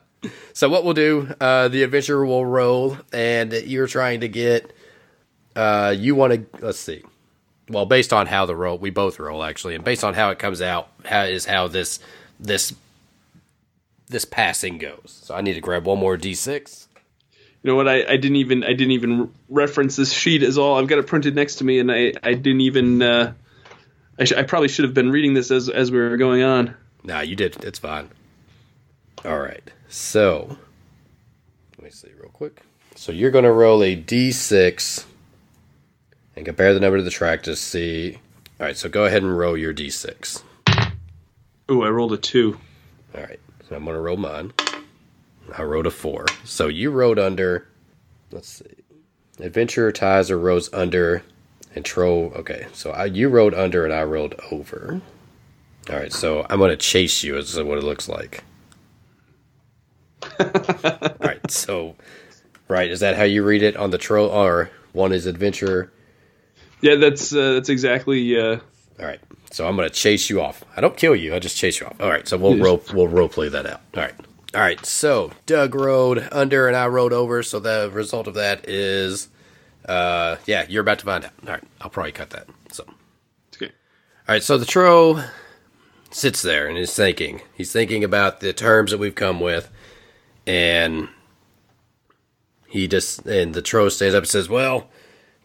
So 0.53 0.69
what 0.69 0.85
we'll 0.85 0.93
do, 0.93 1.27
uh, 1.39 1.67
the 1.67 1.83
adventure 1.83 2.25
will 2.25 2.45
roll, 2.45 2.97
and 3.11 3.51
you're 3.51 3.87
trying 3.87 4.21
to 4.21 4.27
get. 4.29 4.71
Uh, 5.55 5.93
you 5.95 6.15
want 6.15 6.33
to 6.33 6.65
let's 6.65 6.79
see. 6.79 7.03
Well, 7.69 7.85
based 7.85 8.13
on 8.13 8.25
how 8.25 8.45
the 8.45 8.55
roll, 8.55 8.77
we 8.77 8.89
both 8.89 9.19
roll 9.19 9.43
actually, 9.43 9.75
and 9.75 9.83
based 9.83 10.03
on 10.03 10.13
how 10.13 10.29
it 10.29 10.39
comes 10.39 10.61
out, 10.61 10.89
how 11.03 11.23
is 11.23 11.45
how 11.45 11.67
this 11.67 11.99
this 12.39 12.73
this 14.07 14.23
passing 14.25 14.77
goes. 14.77 15.19
So 15.23 15.35
I 15.35 15.41
need 15.41 15.55
to 15.55 15.61
grab 15.61 15.85
one 15.85 15.99
more 15.99 16.17
d6. 16.17 16.87
you 17.33 17.69
know 17.69 17.75
what? 17.75 17.87
I, 17.87 18.03
I 18.05 18.15
didn't 18.17 18.37
even 18.37 18.63
I 18.63 18.73
didn't 18.73 18.91
even 18.91 19.31
reference 19.49 19.95
this 19.97 20.13
sheet 20.13 20.41
as 20.41 20.57
all. 20.57 20.79
I've 20.79 20.87
got 20.87 20.99
it 20.99 21.07
printed 21.07 21.35
next 21.35 21.55
to 21.55 21.63
me, 21.65 21.79
and 21.79 21.91
I 21.91 22.13
I 22.23 22.33
didn't 22.33 22.61
even. 22.61 23.01
Uh, 23.01 23.33
I, 24.17 24.23
sh- 24.23 24.33
I 24.33 24.43
probably 24.43 24.69
should 24.69 24.85
have 24.85 24.93
been 24.93 25.11
reading 25.11 25.33
this 25.33 25.51
as 25.51 25.69
as 25.69 25.91
we 25.91 25.99
were 25.99 26.17
going 26.17 26.41
on. 26.43 26.75
Nah, 27.05 27.21
you 27.21 27.35
did. 27.35 27.63
It's 27.63 27.77
fine. 27.77 28.09
All 29.23 29.39
right. 29.39 29.63
So, 29.87 30.57
let 31.77 31.83
me 31.83 31.91
see 31.91 32.09
real 32.19 32.31
quick. 32.31 32.63
So 32.95 33.11
you're 33.11 33.31
going 33.31 33.43
to 33.43 33.51
roll 33.51 33.83
a 33.83 33.95
d6 33.95 35.05
and 36.35 36.45
compare 36.45 36.73
the 36.73 36.79
number 36.79 36.97
to 36.97 37.03
the 37.03 37.11
track 37.11 37.43
to 37.43 37.55
see. 37.55 38.15
All 38.59 38.65
right. 38.65 38.75
So 38.75 38.89
go 38.89 39.05
ahead 39.05 39.21
and 39.21 39.37
roll 39.37 39.55
your 39.55 39.73
d6. 39.73 40.41
Ooh, 41.69 41.83
I 41.83 41.89
rolled 41.89 42.13
a 42.13 42.17
two. 42.17 42.59
All 43.13 43.21
right. 43.21 43.39
So 43.69 43.75
I'm 43.75 43.83
going 43.83 43.95
to 43.95 44.01
roll 44.01 44.17
mine. 44.17 44.53
I 45.55 45.61
rolled 45.63 45.85
a 45.85 45.91
four. 45.91 46.25
So 46.43 46.67
you 46.67 46.89
rode 46.89 47.19
under. 47.19 47.67
Let's 48.31 48.49
see. 48.49 48.65
Adventurer 49.39 49.91
ties 49.91 50.31
or 50.31 50.39
rose 50.39 50.73
under, 50.73 51.21
and 51.75 51.85
troll. 51.85 52.31
Okay. 52.35 52.67
So 52.73 52.91
I, 52.91 53.05
you 53.05 53.29
rode 53.29 53.53
under 53.53 53.85
and 53.85 53.93
I 53.93 54.03
rolled 54.03 54.33
over. 54.51 55.01
All 55.89 55.97
right. 55.97 56.11
So 56.11 56.45
I'm 56.49 56.59
going 56.59 56.71
to 56.71 56.77
chase 56.77 57.23
you. 57.23 57.37
Is 57.37 57.55
what 57.61 57.77
it 57.77 57.83
looks 57.83 58.09
like. 58.09 58.43
All 60.39 60.47
right. 61.19 61.51
So, 61.51 61.95
right. 62.67 62.89
Is 62.89 63.01
that 63.01 63.15
how 63.15 63.23
you 63.23 63.43
read 63.43 63.61
it 63.61 63.77
on 63.77 63.91
the 63.91 63.97
tro 63.97 64.27
Or 64.29 64.71
one 64.93 65.11
is 65.11 65.25
adventurer. 65.25 65.91
Yeah, 66.81 66.95
that's 66.95 67.33
uh, 67.33 67.53
that's 67.53 67.69
exactly. 67.69 68.39
Uh, 68.39 68.59
All 68.99 69.05
right. 69.05 69.19
So 69.51 69.67
I'm 69.67 69.75
gonna 69.75 69.89
chase 69.89 70.29
you 70.29 70.41
off. 70.41 70.63
I 70.75 70.81
don't 70.81 70.97
kill 70.97 71.15
you. 71.15 71.33
I 71.33 71.39
just 71.39 71.55
chase 71.55 71.79
you 71.79 71.87
off. 71.87 71.99
All 72.01 72.09
right. 72.09 72.27
So 72.27 72.37
we'll 72.37 72.57
role 72.57 72.83
we'll 72.93 73.07
role 73.07 73.29
play 73.29 73.49
that 73.49 73.65
out. 73.65 73.81
All 73.95 74.03
right. 74.03 74.13
All 74.53 74.61
right. 74.61 74.83
So 74.85 75.31
Doug 75.45 75.75
rode 75.75 76.27
under 76.31 76.67
and 76.67 76.75
I 76.75 76.87
rode 76.87 77.13
over. 77.13 77.43
So 77.43 77.59
the 77.59 77.89
result 77.93 78.27
of 78.27 78.33
that 78.33 78.67
is, 78.67 79.29
uh, 79.87 80.37
yeah, 80.45 80.65
you're 80.67 80.81
about 80.81 80.99
to 80.99 81.05
find 81.05 81.25
out. 81.25 81.31
All 81.43 81.53
right. 81.53 81.63
I'll 81.81 81.89
probably 81.89 82.11
cut 82.11 82.31
that. 82.31 82.47
So. 82.71 82.85
All 84.27 84.33
right. 84.33 84.43
So 84.43 84.57
the 84.57 84.65
tro 84.65 85.23
sits 86.15 86.41
there 86.41 86.67
and 86.67 86.77
is 86.77 86.95
thinking. 86.95 87.41
He's 87.53 87.73
thinking 87.73 88.01
about 88.01 88.39
the 88.39 88.53
terms 88.53 88.91
that 88.91 88.99
we've 88.99 89.13
come 89.13 89.41
with, 89.41 89.69
and 90.47 91.09
he 92.69 92.87
just 92.87 93.25
and 93.25 93.53
the 93.53 93.61
tro 93.61 93.89
stands 93.89 94.15
up 94.15 94.23
and 94.23 94.29
says, 94.29 94.47
"Well, 94.47 94.89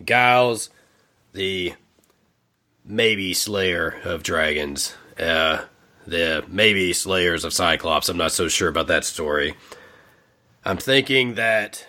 Giles, 0.04 0.70
the 1.32 1.74
maybe 2.84 3.34
slayer 3.34 3.96
of 4.04 4.22
dragons, 4.22 4.94
uh, 5.18 5.64
the 6.06 6.44
maybe 6.46 6.92
slayers 6.92 7.44
of 7.44 7.52
Cyclops. 7.52 8.08
I'm 8.08 8.16
not 8.16 8.32
so 8.32 8.46
sure 8.46 8.68
about 8.68 8.86
that 8.86 9.04
story. 9.04 9.56
I'm 10.64 10.78
thinking 10.78 11.34
that 11.34 11.84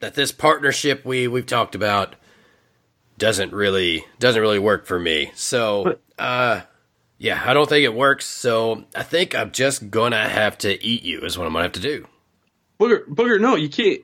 that 0.00 0.14
this 0.14 0.32
partnership 0.32 1.04
we 1.04 1.28
we've 1.28 1.44
talked 1.44 1.74
about 1.74 2.16
doesn't 3.18 3.52
really 3.52 4.06
doesn't 4.18 4.40
really 4.40 4.58
work 4.58 4.86
for 4.86 4.98
me. 4.98 5.32
So, 5.34 5.98
uh, 6.18 6.62
yeah, 7.24 7.42
I 7.42 7.54
don't 7.54 7.66
think 7.66 7.84
it 7.84 7.94
works. 7.94 8.26
So 8.26 8.84
I 8.94 9.02
think 9.02 9.34
I'm 9.34 9.50
just 9.50 9.90
gonna 9.90 10.28
have 10.28 10.58
to 10.58 10.84
eat 10.84 11.04
you. 11.04 11.20
Is 11.22 11.38
what 11.38 11.46
I'm 11.46 11.54
gonna 11.54 11.62
have 11.62 11.72
to 11.72 11.80
do. 11.80 12.06
Booger, 12.78 13.06
Booger, 13.06 13.40
no, 13.40 13.56
you 13.56 13.70
can't. 13.70 14.02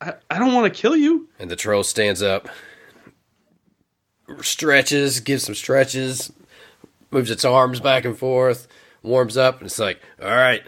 I, 0.00 0.14
I 0.30 0.38
don't 0.38 0.54
want 0.54 0.72
to 0.72 0.80
kill 0.80 0.96
you. 0.96 1.28
And 1.38 1.50
the 1.50 1.56
troll 1.56 1.82
stands 1.82 2.22
up, 2.22 2.48
stretches, 4.40 5.20
gives 5.20 5.42
some 5.44 5.54
stretches, 5.54 6.32
moves 7.10 7.30
its 7.30 7.44
arms 7.44 7.78
back 7.78 8.06
and 8.06 8.16
forth, 8.16 8.68
warms 9.02 9.36
up, 9.36 9.58
and 9.58 9.66
it's 9.66 9.78
like, 9.78 10.00
all 10.22 10.30
right. 10.30 10.62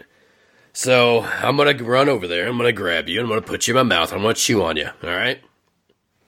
So 0.73 1.21
I'm 1.21 1.57
gonna 1.57 1.83
run 1.83 2.07
over 2.07 2.27
there. 2.27 2.47
I'm 2.47 2.57
gonna 2.57 2.71
grab 2.71 3.09
you. 3.09 3.19
I'm 3.19 3.27
gonna 3.27 3.41
put 3.41 3.67
you 3.67 3.75
in 3.75 3.87
my 3.87 3.95
mouth. 3.95 4.13
I'm 4.13 4.21
gonna 4.21 4.35
chew 4.35 4.63
on 4.63 4.77
you. 4.77 4.89
All 5.03 5.09
right. 5.09 5.41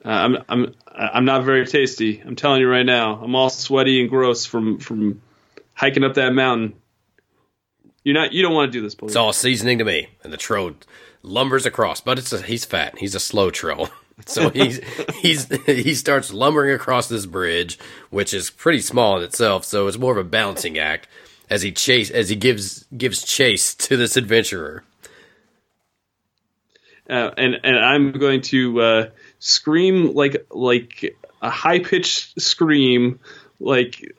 Uh, 0.04 0.08
I'm 0.08 0.38
I'm 0.48 0.74
I'm 0.98 1.24
not 1.24 1.44
very 1.44 1.64
tasty. 1.66 2.20
I'm 2.20 2.36
telling 2.36 2.60
you 2.60 2.68
right 2.68 2.84
now. 2.86 3.20
I'm 3.22 3.34
all 3.34 3.50
sweaty 3.50 4.00
and 4.00 4.10
gross 4.10 4.44
from 4.46 4.78
from 4.78 5.22
hiking 5.74 6.04
up 6.04 6.14
that 6.14 6.32
mountain. 6.32 6.74
You're 8.04 8.14
not. 8.14 8.32
You 8.32 8.42
don't 8.42 8.54
want 8.54 8.72
to 8.72 8.78
do 8.78 8.82
this, 8.82 8.94
Booger. 8.94 9.06
It's 9.06 9.16
all 9.16 9.32
seasoning 9.32 9.78
to 9.78 9.84
me. 9.84 10.08
And 10.24 10.32
the 10.32 10.36
troll 10.36 10.72
lumbers 11.22 11.66
across, 11.66 12.00
but 12.00 12.18
it's 12.18 12.32
a, 12.32 12.42
he's 12.42 12.64
fat. 12.64 12.98
He's 12.98 13.14
a 13.14 13.20
slow 13.20 13.50
troll. 13.50 13.88
So 14.26 14.50
he's 14.50 14.80
he's 15.14 15.46
he 15.64 15.94
starts 15.94 16.32
lumbering 16.32 16.74
across 16.74 17.08
this 17.08 17.24
bridge, 17.24 17.78
which 18.10 18.34
is 18.34 18.50
pretty 18.50 18.80
small 18.80 19.16
in 19.16 19.22
itself. 19.22 19.64
So 19.64 19.86
it's 19.86 19.96
more 19.96 20.10
of 20.10 20.18
a 20.18 20.28
balancing 20.28 20.76
act 20.76 21.06
as 21.48 21.62
he 21.62 21.70
chase 21.70 22.10
as 22.10 22.28
he 22.28 22.34
gives 22.34 22.84
gives 22.96 23.22
chase 23.22 23.76
to 23.76 23.96
this 23.96 24.16
adventurer. 24.16 24.82
uh, 27.08 27.30
and 27.36 27.60
and 27.62 27.78
I'm 27.78 28.10
going 28.10 28.40
to 28.42 28.80
uh, 28.80 29.08
scream 29.38 30.14
like 30.14 30.46
like 30.50 31.16
a 31.42 31.50
high 31.50 31.78
pitched 31.78 32.40
scream, 32.40 33.20
like 33.60 34.14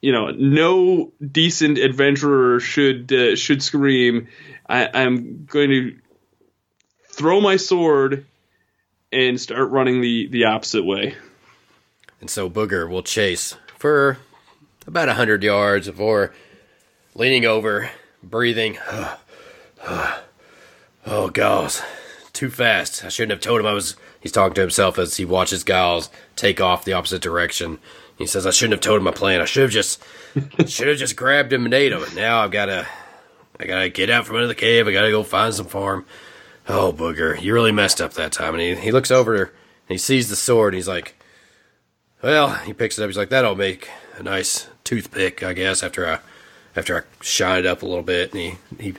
you 0.00 0.12
know, 0.12 0.30
no 0.30 1.12
decent 1.30 1.78
adventurer 1.78 2.60
should 2.60 3.12
uh, 3.12 3.36
should 3.36 3.62
scream. 3.62 4.28
I, 4.68 4.88
I'm 4.92 5.44
going 5.44 5.70
to 5.70 5.96
throw 7.08 7.40
my 7.40 7.56
sword 7.56 8.26
and 9.12 9.40
start 9.40 9.70
running 9.70 10.00
the 10.00 10.28
the 10.28 10.44
opposite 10.44 10.84
way. 10.84 11.14
And 12.20 12.30
so 12.30 12.48
Booger 12.48 12.88
will 12.88 13.02
chase 13.02 13.56
for 13.78 14.18
about 14.86 15.08
a 15.08 15.14
hundred 15.14 15.42
yards 15.42 15.88
before 15.88 16.32
leaning 17.14 17.44
over, 17.44 17.90
breathing. 18.22 18.78
oh, 21.06 21.30
Giles, 21.30 21.82
too 22.32 22.50
fast. 22.50 23.04
I 23.04 23.08
shouldn't 23.08 23.32
have 23.32 23.40
told 23.40 23.60
him 23.60 23.66
I 23.66 23.72
was. 23.72 23.96
He's 24.20 24.32
talking 24.32 24.54
to 24.54 24.60
himself 24.60 24.98
as 24.98 25.16
he 25.16 25.24
watches 25.24 25.64
Giles 25.64 26.10
take 26.36 26.60
off 26.60 26.84
the 26.84 26.92
opposite 26.92 27.22
direction. 27.22 27.78
He 28.16 28.26
says, 28.26 28.46
"I 28.46 28.50
shouldn't 28.50 28.72
have 28.74 28.80
told 28.80 28.98
him 28.98 29.04
my 29.04 29.10
plan. 29.10 29.40
I 29.40 29.44
should 29.44 29.62
have 29.62 29.70
just, 29.70 30.02
should 30.66 30.88
have 30.88 30.98
just 30.98 31.16
grabbed 31.16 31.52
him 31.52 31.64
and 31.64 31.74
ate 31.74 31.92
him. 31.92 32.02
And 32.02 32.16
now 32.16 32.40
I've 32.40 32.50
got 32.50 32.66
to, 32.66 32.86
I 33.58 33.66
gotta 33.66 33.88
get 33.88 34.10
out 34.10 34.26
from 34.26 34.36
under 34.36 34.48
the 34.48 34.54
cave. 34.54 34.86
I 34.86 34.92
gotta 34.92 35.10
go 35.10 35.22
find 35.22 35.52
some 35.52 35.66
farm. 35.66 36.06
Oh, 36.68 36.92
Booger, 36.92 37.40
you 37.40 37.52
really 37.52 37.72
messed 37.72 38.00
up 38.00 38.14
that 38.14 38.32
time." 38.32 38.54
And 38.54 38.62
he, 38.62 38.74
he 38.76 38.92
looks 38.92 39.10
over 39.10 39.34
and 39.34 39.50
he 39.88 39.98
sees 39.98 40.28
the 40.28 40.36
sword. 40.36 40.74
And 40.74 40.78
he's 40.78 40.88
like, 40.88 41.16
well, 42.22 42.54
he 42.54 42.72
picks 42.72 42.98
it 42.98 43.02
up. 43.02 43.08
He's 43.08 43.18
like, 43.18 43.30
"That'll 43.30 43.56
make 43.56 43.90
a 44.16 44.22
nice 44.22 44.68
toothpick, 44.84 45.42
I 45.42 45.52
guess." 45.52 45.82
After 45.82 46.06
I, 46.06 46.18
after 46.76 46.96
I 46.96 47.22
shine 47.22 47.58
it 47.58 47.66
up 47.66 47.82
a 47.82 47.86
little 47.86 48.04
bit, 48.04 48.32
and 48.32 48.40
he 48.40 48.54
he 48.78 48.94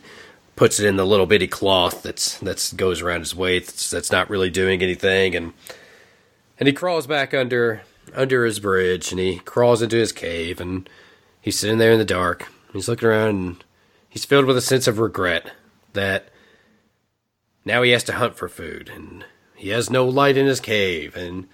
puts 0.56 0.80
it 0.80 0.88
in 0.88 0.98
the 0.98 1.06
little 1.06 1.26
bitty 1.26 1.48
cloth 1.48 2.04
that's 2.04 2.38
that's 2.40 2.74
goes 2.74 3.02
around 3.02 3.22
his 3.22 3.36
waist. 3.36 3.92
That's, 3.92 4.12
not 4.12 4.30
really 4.30 4.50
doing 4.50 4.82
anything, 4.82 5.36
and 5.36 5.54
and 6.60 6.68
he 6.68 6.74
crawls 6.74 7.08
back 7.08 7.34
under 7.34 7.82
under 8.14 8.46
his 8.46 8.60
bridge, 8.60 9.12
and 9.12 9.20
he 9.20 9.40
crawls 9.40 9.82
into 9.82 9.96
his 9.96 10.12
cave, 10.12 10.60
and 10.60 10.90
he's 11.42 11.58
sitting 11.58 11.78
there 11.78 11.92
in 11.92 12.00
the 12.00 12.06
dark. 12.06 12.52
He's 12.72 12.88
looking 12.88 13.08
around, 13.08 13.30
and 13.30 13.64
he's 14.10 14.26
filled 14.26 14.46
with 14.46 14.58
a 14.58 14.62
sense 14.62 14.88
of 14.88 15.00
regret 15.00 15.52
that 15.94 16.30
now 17.66 17.82
he 17.82 17.92
has 17.92 18.04
to 18.06 18.14
hunt 18.14 18.36
for 18.36 18.50
food, 18.50 18.92
and 18.94 19.26
he 19.56 19.70
has 19.70 19.90
no 19.90 20.06
light 20.06 20.38
in 20.38 20.46
his 20.46 20.60
cave, 20.60 21.16
and 21.16 21.48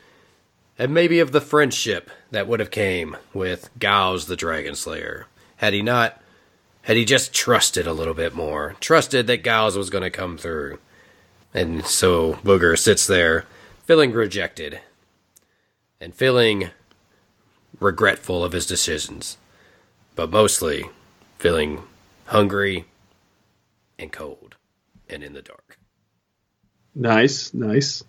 and 0.77 0.93
maybe 0.93 1.19
of 1.19 1.31
the 1.31 1.41
friendship 1.41 2.09
that 2.31 2.47
would 2.47 2.59
have 2.59 2.71
came 2.71 3.17
with 3.33 3.69
Gauss 3.79 4.25
the 4.25 4.37
Dragon 4.37 4.75
Slayer 4.75 5.27
had 5.57 5.73
he 5.73 5.81
not 5.81 6.21
had 6.89 6.97
he 6.97 7.05
just 7.05 7.31
trusted 7.31 7.85
a 7.85 7.93
little 7.93 8.15
bit 8.15 8.33
more 8.33 8.75
trusted 8.79 9.27
that 9.27 9.43
Giles 9.43 9.77
was 9.77 9.91
going 9.91 10.01
to 10.01 10.09
come 10.09 10.39
through 10.39 10.79
and 11.53 11.85
so 11.85 12.33
Booger 12.43 12.75
sits 12.75 13.05
there 13.05 13.45
feeling 13.85 14.11
rejected 14.11 14.79
and 16.01 16.15
feeling 16.15 16.71
regretful 17.79 18.43
of 18.43 18.53
his 18.53 18.65
decisions 18.65 19.37
but 20.15 20.31
mostly 20.31 20.89
feeling 21.37 21.83
hungry 22.25 22.85
and 23.99 24.11
cold 24.11 24.55
and 25.07 25.23
in 25.23 25.33
the 25.33 25.43
dark 25.43 25.77
Nice, 26.95 27.53
nice. 27.53 28.03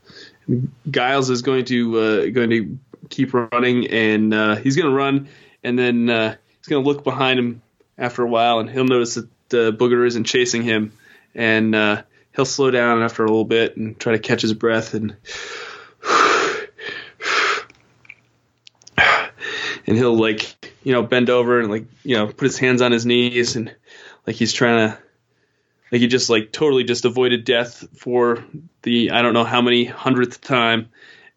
Giles 0.91 1.29
is 1.29 1.43
going 1.43 1.67
to 1.67 1.99
uh, 1.99 2.27
going 2.31 2.49
to 2.49 2.79
keep 3.11 3.35
running, 3.35 3.87
and 3.89 4.33
uh, 4.33 4.57
he's 4.57 4.75
going 4.75 4.89
to 4.89 4.97
run, 4.97 5.29
and 5.63 5.79
then 5.79 6.09
uh, 6.09 6.35
he's 6.57 6.67
going 6.67 6.83
to 6.83 6.89
look 6.89 7.05
behind 7.05 7.39
him 7.39 7.63
after 8.01 8.25
a 8.25 8.29
while, 8.29 8.59
and 8.59 8.69
he'll 8.69 8.85
notice 8.85 9.15
that 9.15 9.29
the 9.51 9.73
booger 9.73 10.05
isn't 10.07 10.25
chasing 10.25 10.63
him, 10.63 10.93
and 11.35 11.75
uh, 11.75 12.03
he'll 12.35 12.47
slow 12.47 12.71
down 12.71 13.03
after 13.03 13.23
a 13.25 13.29
little 13.29 13.45
bit 13.45 13.77
and 13.77 13.99
try 14.01 14.13
to 14.13 14.19
catch 14.19 14.43
his 14.43 14.55
breath, 14.55 14.95
and 14.95 15.15
and 19.87 19.97
he'll 19.97 20.17
like 20.17 20.75
you 20.83 20.93
know 20.93 21.03
bend 21.03 21.31
over 21.31 21.61
and 21.61 21.71
like 21.71 21.85
you 22.03 22.17
know 22.17 22.27
put 22.27 22.47
his 22.47 22.59
hands 22.59 22.83
on 22.83 22.91
his 22.91 23.05
knees 23.07 23.55
and 23.55 23.75
like 24.27 24.37
he's 24.37 24.53
trying 24.53 24.89
to 24.89 24.99
like 25.93 26.01
he 26.01 26.07
just 26.07 26.31
like 26.31 26.53
totally 26.53 26.85
just 26.85 27.05
avoided 27.05 27.45
death 27.45 27.87
for 27.99 28.45
the 28.83 29.11
I 29.11 29.23
don't 29.23 29.35
know 29.35 29.45
how 29.45 29.61
many 29.61 29.85
hundredth 29.85 30.41
time, 30.41 30.89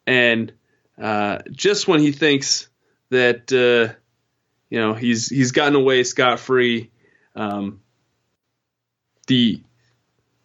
and 0.08 0.54
uh, 0.98 1.40
just 1.52 1.88
when 1.88 2.00
he 2.00 2.12
thinks 2.12 2.70
that 3.10 3.52
uh, 3.52 4.00
you 4.74 4.80
know 4.80 4.96
he's 4.96 5.30
he's 5.30 5.52
gotten 5.52 5.76
away 5.76 6.04
scot 6.04 6.40
free, 6.40 6.90
um, 7.36 7.82
the 9.28 9.62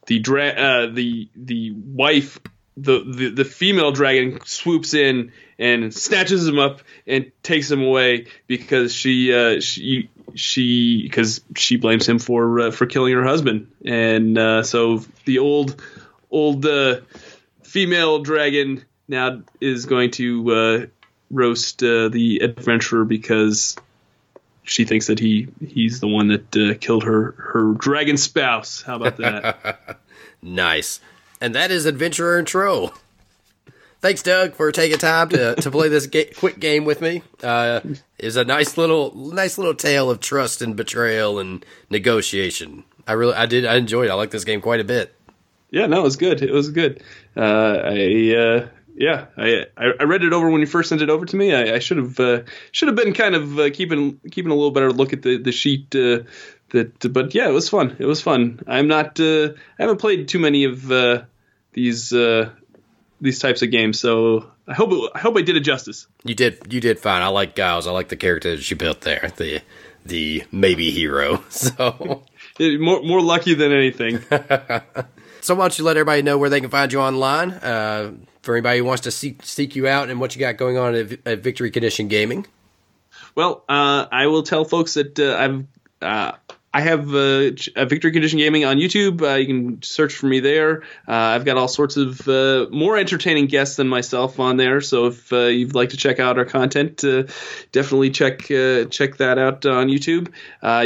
the 0.07 0.19
dra- 0.19 0.49
uh, 0.51 0.87
the 0.93 1.31
the 1.35 1.73
wife 1.73 2.39
the, 2.77 3.05
the 3.05 3.31
the 3.31 3.45
female 3.47 3.91
dragon 3.91 4.39
swoops 4.45 4.93
in 4.93 5.33
and 5.59 5.95
snatches 5.95 6.47
him 6.47 6.59
up 6.59 6.83
and 7.07 7.33
takes 7.43 7.71
him 7.71 7.83
away 7.83 8.27
because 8.47 8.93
she 8.93 9.33
uh, 9.33 9.61
she 9.61 10.11
she 10.35 11.05
because 11.05 11.41
she 11.57 11.79
blames 11.79 12.07
him 12.07 12.19
for 12.19 12.61
uh, 12.61 12.71
for 12.71 12.85
killing 12.85 13.15
her 13.15 13.25
husband. 13.25 13.73
And 13.83 14.37
uh, 14.37 14.63
so 14.63 15.05
the 15.25 15.39
old 15.39 15.83
old 16.31 16.67
uh, 16.67 17.01
female 17.63 18.19
dragon 18.19 18.85
now 19.09 19.41
is 19.59 19.87
going 19.87 20.11
to 20.11 20.53
uh, 20.53 20.87
roast 21.31 21.83
uh, 21.83 22.11
the 22.11 22.41
adventurer 22.43 23.07
because 23.07 23.75
she 24.69 24.85
thinks 24.85 25.07
that 25.09 25.19
he 25.19 25.49
he's 25.67 26.01
the 26.01 26.07
one 26.09 26.29
that 26.29 26.57
uh, 26.57 26.75
killed 26.81 27.05
her 27.05 27.33
her 27.39 27.73
dragon 27.75 28.17
spouse. 28.17 28.83
How 28.83 28.97
about 28.97 29.17
that? 29.19 29.99
Nice. 30.41 31.01
And 31.41 31.53
that 31.57 31.73
is 31.73 31.85
Adventurer 31.85 32.39
and 32.39 32.47
Troll. 32.47 32.93
Thanks, 34.01 34.23
Doug, 34.23 34.55
for 34.55 34.71
taking 34.71 34.99
time 34.99 35.29
to, 35.31 35.57
to 35.57 35.71
play 35.73 35.89
this 35.89 36.07
ga- 36.07 36.31
quick 36.35 36.61
game 36.61 36.85
with 36.85 37.01
me. 37.01 37.23
Uh, 37.43 37.81
it's 38.19 38.37
a 38.37 38.45
nice 38.45 38.77
little 38.79 39.13
nice 39.17 39.59
little 39.59 39.75
tale 39.75 40.09
of 40.11 40.21
trust 40.21 40.63
and 40.63 40.77
betrayal 40.77 41.41
and 41.41 41.67
negotiation. 41.91 42.85
I 43.09 43.15
really 43.15 43.35
I 43.35 43.47
did 43.47 43.67
I 43.67 43.75
enjoyed. 43.75 44.07
it. 44.07 44.11
I 44.13 44.15
like 44.15 44.31
this 44.31 44.45
game 44.45 44.61
quite 44.61 44.79
a 44.79 44.85
bit. 44.85 45.13
yeah, 45.73 45.87
no, 45.87 45.99
it 45.99 46.05
was 46.05 46.17
good. 46.17 46.41
It 46.41 46.53
was 46.53 46.71
good. 46.71 47.03
Uh, 47.37 47.81
I 47.85 48.35
uh, 48.37 48.69
yeah, 48.99 49.27
I 49.37 49.67
I 49.77 50.05
read 50.05 50.25
it 50.25 50.33
over 50.33 50.51
when 50.51 50.61
you 50.61 50.67
first 50.67 50.89
sent 50.89 51.03
it 51.03 51.09
over 51.09 51.25
to 51.25 51.37
me. 51.37 51.55
I, 51.55 51.77
I 51.77 51.79
should 51.79 51.99
have 51.99 52.19
uh, 52.19 52.41
should 52.73 52.89
have 52.89 52.97
been 52.97 53.15
kind 53.15 53.35
of 53.37 53.59
uh, 53.59 53.71
keeping 53.71 54.19
keeping 54.31 54.51
a 54.51 54.55
little 54.55 54.73
better 54.73 54.93
look 54.93 55.13
at 55.13 55.23
the 55.23 55.39
the 55.39 55.53
sheet. 55.53 55.95
Uh, 55.95 56.21
that, 56.71 57.13
but 57.13 57.35
yeah, 57.35 57.49
it 57.49 57.53
was 57.53 57.69
fun. 57.69 57.97
It 57.99 58.05
was 58.07 58.21
fun. 58.21 58.61
I'm 58.67 58.89
not. 58.89 59.21
Uh, 59.21 59.51
I 59.79 59.83
haven't 59.83 60.01
played 60.01 60.29
too 60.29 60.41
many 60.41 60.65
of 60.65 60.91
uh, 60.91 61.23
these 61.73 62.13
uh, 62.13 62.51
these 63.21 63.39
types 63.39 63.63
of 63.63 63.71
games, 63.71 64.01
so 64.01 64.51
I 64.67 64.75
hope 64.75 64.93
it, 64.93 65.11
I 65.15 65.21
hope 65.21 65.37
I 65.37 65.43
did 65.43 65.57
it 65.57 65.61
justice. 65.61 66.09
You 66.25 66.35
did 66.35 66.73
you 66.73 66.81
did 66.81 66.99
fine. 66.99 67.23
I 67.23 67.29
like 67.29 67.55
Giles. 67.55 67.87
I 67.87 67.93
like 67.93 68.09
the 68.09 68.17
character 68.17 68.55
that 68.55 68.69
you 68.71 68.77
built 68.77 69.03
there. 69.03 69.33
The 69.37 69.63
the 70.05 70.45
maybe 70.51 70.91
hero. 70.91 71.45
So 71.51 72.25
more 72.59 73.03
more 73.03 73.21
lucky 73.21 73.55
than 73.55 73.73
anything. 73.73 74.21
So 75.41 75.55
why 75.55 75.65
don't 75.65 75.79
you 75.79 75.85
let 75.85 75.97
everybody 75.97 76.23
know 76.23 76.37
where 76.37 76.51
they 76.51 76.61
can 76.61 76.69
find 76.69 76.93
you 76.93 77.01
online? 77.01 77.53
Uh, 77.53 78.13
for 78.43 78.55
anybody 78.55 78.79
who 78.79 78.85
wants 78.85 79.03
to 79.03 79.11
seek 79.11 79.43
seek 79.45 79.77
you 79.77 79.87
out 79.87 80.11
and 80.11 80.21
what 80.21 80.35
you 80.35 80.41
got 80.41 80.57
going 80.57 80.77
on 80.77 80.95
at, 80.95 81.27
at 81.27 81.39
Victory 81.41 81.71
Condition 81.71 82.09
Gaming. 82.09 82.47
Well, 83.35 83.65
uh, 83.69 84.07
I 84.11 84.27
will 84.27 84.43
tell 84.43 84.65
folks 84.65 84.95
that 84.95 85.19
uh, 85.19 85.37
I've 85.37 85.67
uh, 86.03 86.33
I 86.73 86.83
have 86.83 87.15
uh, 87.15 87.51
Victory 87.87 88.13
Condition 88.13 88.39
Gaming 88.39 88.67
on 88.67 88.77
YouTube. 88.77 89.23
Uh, 89.23 89.37
you 89.37 89.47
can 89.47 89.83
search 89.83 90.15
for 90.15 90.27
me 90.27 90.41
there. 90.41 90.83
Uh, 91.07 91.13
I've 91.13 91.47
got 91.47 91.57
all 91.57 91.69
sorts 91.69 91.97
of 91.97 92.29
uh, 92.29 92.67
more 92.71 92.99
entertaining 92.99 93.47
guests 93.47 93.77
than 93.77 93.89
myself 93.89 94.39
on 94.39 94.59
there. 94.59 94.83
So 94.83 95.07
if 95.07 95.33
uh, 95.33 95.47
you'd 95.47 95.75
like 95.75 95.91
to 95.91 95.97
check 95.97 96.21
out 96.21 96.39
our 96.39 96.45
content, 96.45 97.03
uh, 97.05 97.25
definitely 97.73 98.11
check 98.11 98.41
check 98.41 99.17
that 99.17 99.39
out 99.39 99.65
on 99.65 99.89
YouTube. 99.89 100.29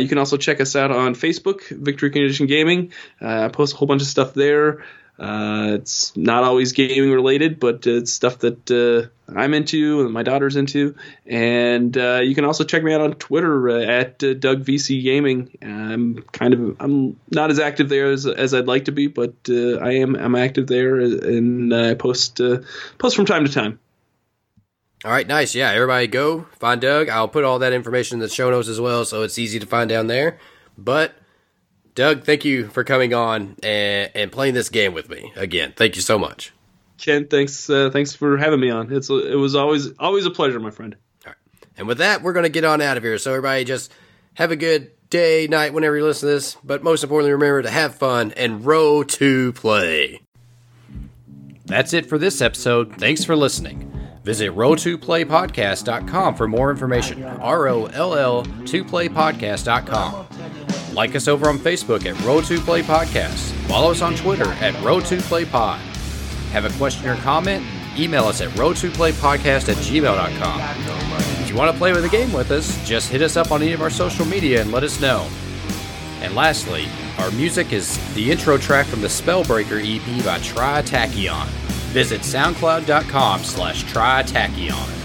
you 0.01 0.09
can 0.09 0.19
also 0.19 0.37
check 0.37 0.61
us 0.61 0.77
out 0.77 0.93
on 0.93 1.15
Facebook, 1.15 1.69
Victory 1.69 2.11
Condition 2.11 2.47
Gaming. 2.47 2.93
I 3.21 3.49
post 3.49 3.75
a 3.75 3.77
whole 3.77 3.89
bunch 3.89 4.03
of 4.03 4.09
stuff 4.09 4.35
there. 4.35 4.85
Uh, 5.23 5.75
it's 5.75 6.17
not 6.17 6.43
always 6.43 6.73
gaming 6.73 7.13
related, 7.13 7.61
but 7.61 7.87
it's 7.87 8.13
stuff 8.13 8.41
that 8.41 8.69
uh, 8.73 9.09
I'm 9.33 9.55
into 9.55 10.01
and 10.01 10.13
my 10.13 10.25
daughter's 10.25 10.57
into. 10.57 10.97
And 11.27 11.97
uh, 11.97 12.23
you 12.25 12.35
can 12.35 12.45
also 12.45 12.65
check 12.65 12.83
me 12.83 12.93
out 12.93 13.01
on 13.01 13.13
Twitter 13.15 13.69
uh, 13.69 13.83
at 13.83 14.25
uh, 14.25 14.35
Doug 14.35 14.65
VC 14.65 15.01
Gaming. 15.05 15.57
I'm 15.63 16.23
kind 16.33 16.55
of 16.55 16.77
I'm 16.81 17.21
not 17.31 17.53
as 17.53 17.61
active 17.61 17.89
there 17.89 18.11
as, 18.11 18.27
as 18.27 18.53
I'd 18.53 18.67
like 18.67 18.87
to 18.87 18.93
be, 18.93 19.07
but 19.07 19.35
I 19.49 19.99
am 19.99 20.17
I'm 20.17 20.35
active 20.35 20.67
there 20.67 20.99
and 20.99 21.73
I 21.73 21.95
post 21.95 22.41
post 22.99 23.15
from 23.15 23.27
time 23.27 23.45
to 23.45 23.53
time. 23.53 23.79
All 25.05 25.13
right, 25.13 25.27
nice. 25.27 25.55
Yeah, 25.55 25.71
everybody 25.71 26.09
go 26.09 26.47
find 26.59 26.81
Doug. 26.81 27.09
I'll 27.09 27.29
put 27.29 27.45
all 27.45 27.61
that 27.61 27.73
information 27.73 28.17
in 28.17 28.21
the 28.21 28.29
show 28.29 28.51
notes 28.51 28.69
as 28.69 28.81
well, 28.81 29.05
so 29.05 29.23
it's 29.23 29.39
easy 29.39 29.61
to 29.61 29.67
find 29.67 29.89
down 29.89 30.09
there. 30.09 30.39
But 30.77 31.15
Doug, 31.95 32.25
thank 32.25 32.45
you 32.45 32.69
for 32.69 32.85
coming 32.85 33.13
on 33.13 33.57
and, 33.63 34.11
and 34.15 34.33
playing 34.33 34.55
this 34.55 34.71
game 34.71 34.95
with 34.95 35.11
me 35.11 35.33
again. 35.37 35.75
Thank 35.77 35.97
you 35.97 36.03
so 36.03 36.19
much. 36.19 36.53
Ken, 36.99 37.27
thanks 37.27 37.69
uh, 37.69 37.91
thanks 37.93 38.15
for 38.15 38.37
having 38.37 38.61
me 38.61 38.71
on. 38.71 38.93
It's 38.93 39.11
it 39.11 39.37
was 39.37 39.55
always 39.55 39.91
always 39.99 40.25
a 40.25 40.31
pleasure, 40.31 40.61
my 40.61 40.71
friend. 40.71 40.97
All 41.27 41.31
right. 41.31 41.37
And 41.77 41.89
with 41.89 41.99
that, 41.99 42.23
we're 42.23 42.33
going 42.33 42.45
to 42.45 42.49
get 42.49 42.65
on 42.65 42.81
out 42.81 42.97
of 42.97 43.03
here. 43.03 43.19
So 43.19 43.33
everybody 43.33 43.65
just 43.65 43.93
have 44.35 44.53
a 44.53 44.57
good 44.57 44.93
day, 45.11 45.47
night, 45.49 45.75
whenever 45.75 45.97
you 45.97 46.05
listen 46.05 46.29
to 46.29 46.35
this. 46.35 46.57
But 46.65 46.83
most 46.83 47.03
importantly, 47.03 47.33
remember 47.33 47.63
to 47.63 47.71
have 47.71 47.97
fun 47.97 48.33
and 48.37 48.65
roll 48.65 49.05
to 49.05 49.53
play. 49.53 50.21
That's 51.67 51.93
it 51.93 52.07
for 52.07 52.19
this 52.19 52.41
episode. 52.41 52.97
Thanks 52.97 53.25
for 53.25 53.37
listening. 53.37 53.89
Visit 54.25 54.55
roll2playpodcast.com 54.55 56.37
for 56.37 56.47
more 56.47 56.71
information. 56.71 57.25
R 57.25 57.69
O 57.69 57.87
L 57.87 58.15
L 58.15 58.45
2playpodcast.com. 58.45 60.27
Like 60.95 61.17
us 61.17 61.27
over 61.29 61.49
on 61.49 61.59
Facebook 61.59 62.05
at 62.07 62.15
Roll2Play 62.17 62.83
Podcast. 62.83 63.51
Follow 63.67 63.91
us 63.91 64.03
on 64.03 64.15
Twitter 64.15 64.49
at 64.61 64.75
Roll2PlayPod. 64.75 65.79
Have 66.51 66.67
a 66.67 66.71
question 66.77 67.09
or 67.09 67.17
comment? 67.17 67.65
Email 67.99 68.25
us 68.25 68.41
at 68.41 68.51
roll2playpodcast 68.51 69.69
at 69.69 69.77
gmail.com. 69.77 70.61
If 71.43 71.49
you 71.51 71.57
want 71.57 71.73
to 71.73 71.79
play 71.79 71.93
with 71.93 72.05
a 72.05 72.09
game 72.09 72.33
with 72.33 72.51
us, 72.51 72.87
just 72.87 73.11
hit 73.11 73.23
us 73.23 73.37
up 73.37 73.51
on 73.51 73.63
any 73.63 73.73
of 73.73 73.81
our 73.83 73.91
social 73.91 74.25
media 74.27 74.61
and 74.61 74.71
let 74.73 74.83
us 74.83 75.01
know. 75.01 75.29
And 76.21 76.35
lastly, 76.35 76.87
our 77.19 77.31
music 77.33 77.73
is 77.73 77.99
the 78.15 78.31
intro 78.31 78.57
track 78.59 78.87
from 78.87 79.01
the 79.01 79.09
Spellbreaker 79.09 79.81
EP 79.83 80.25
by 80.25 80.39
Tritachyon. 80.39 81.47
Visit 81.93 82.21
soundcloud.com 82.21 83.45
slash 83.45 83.85
Tritachyon. 83.85 85.02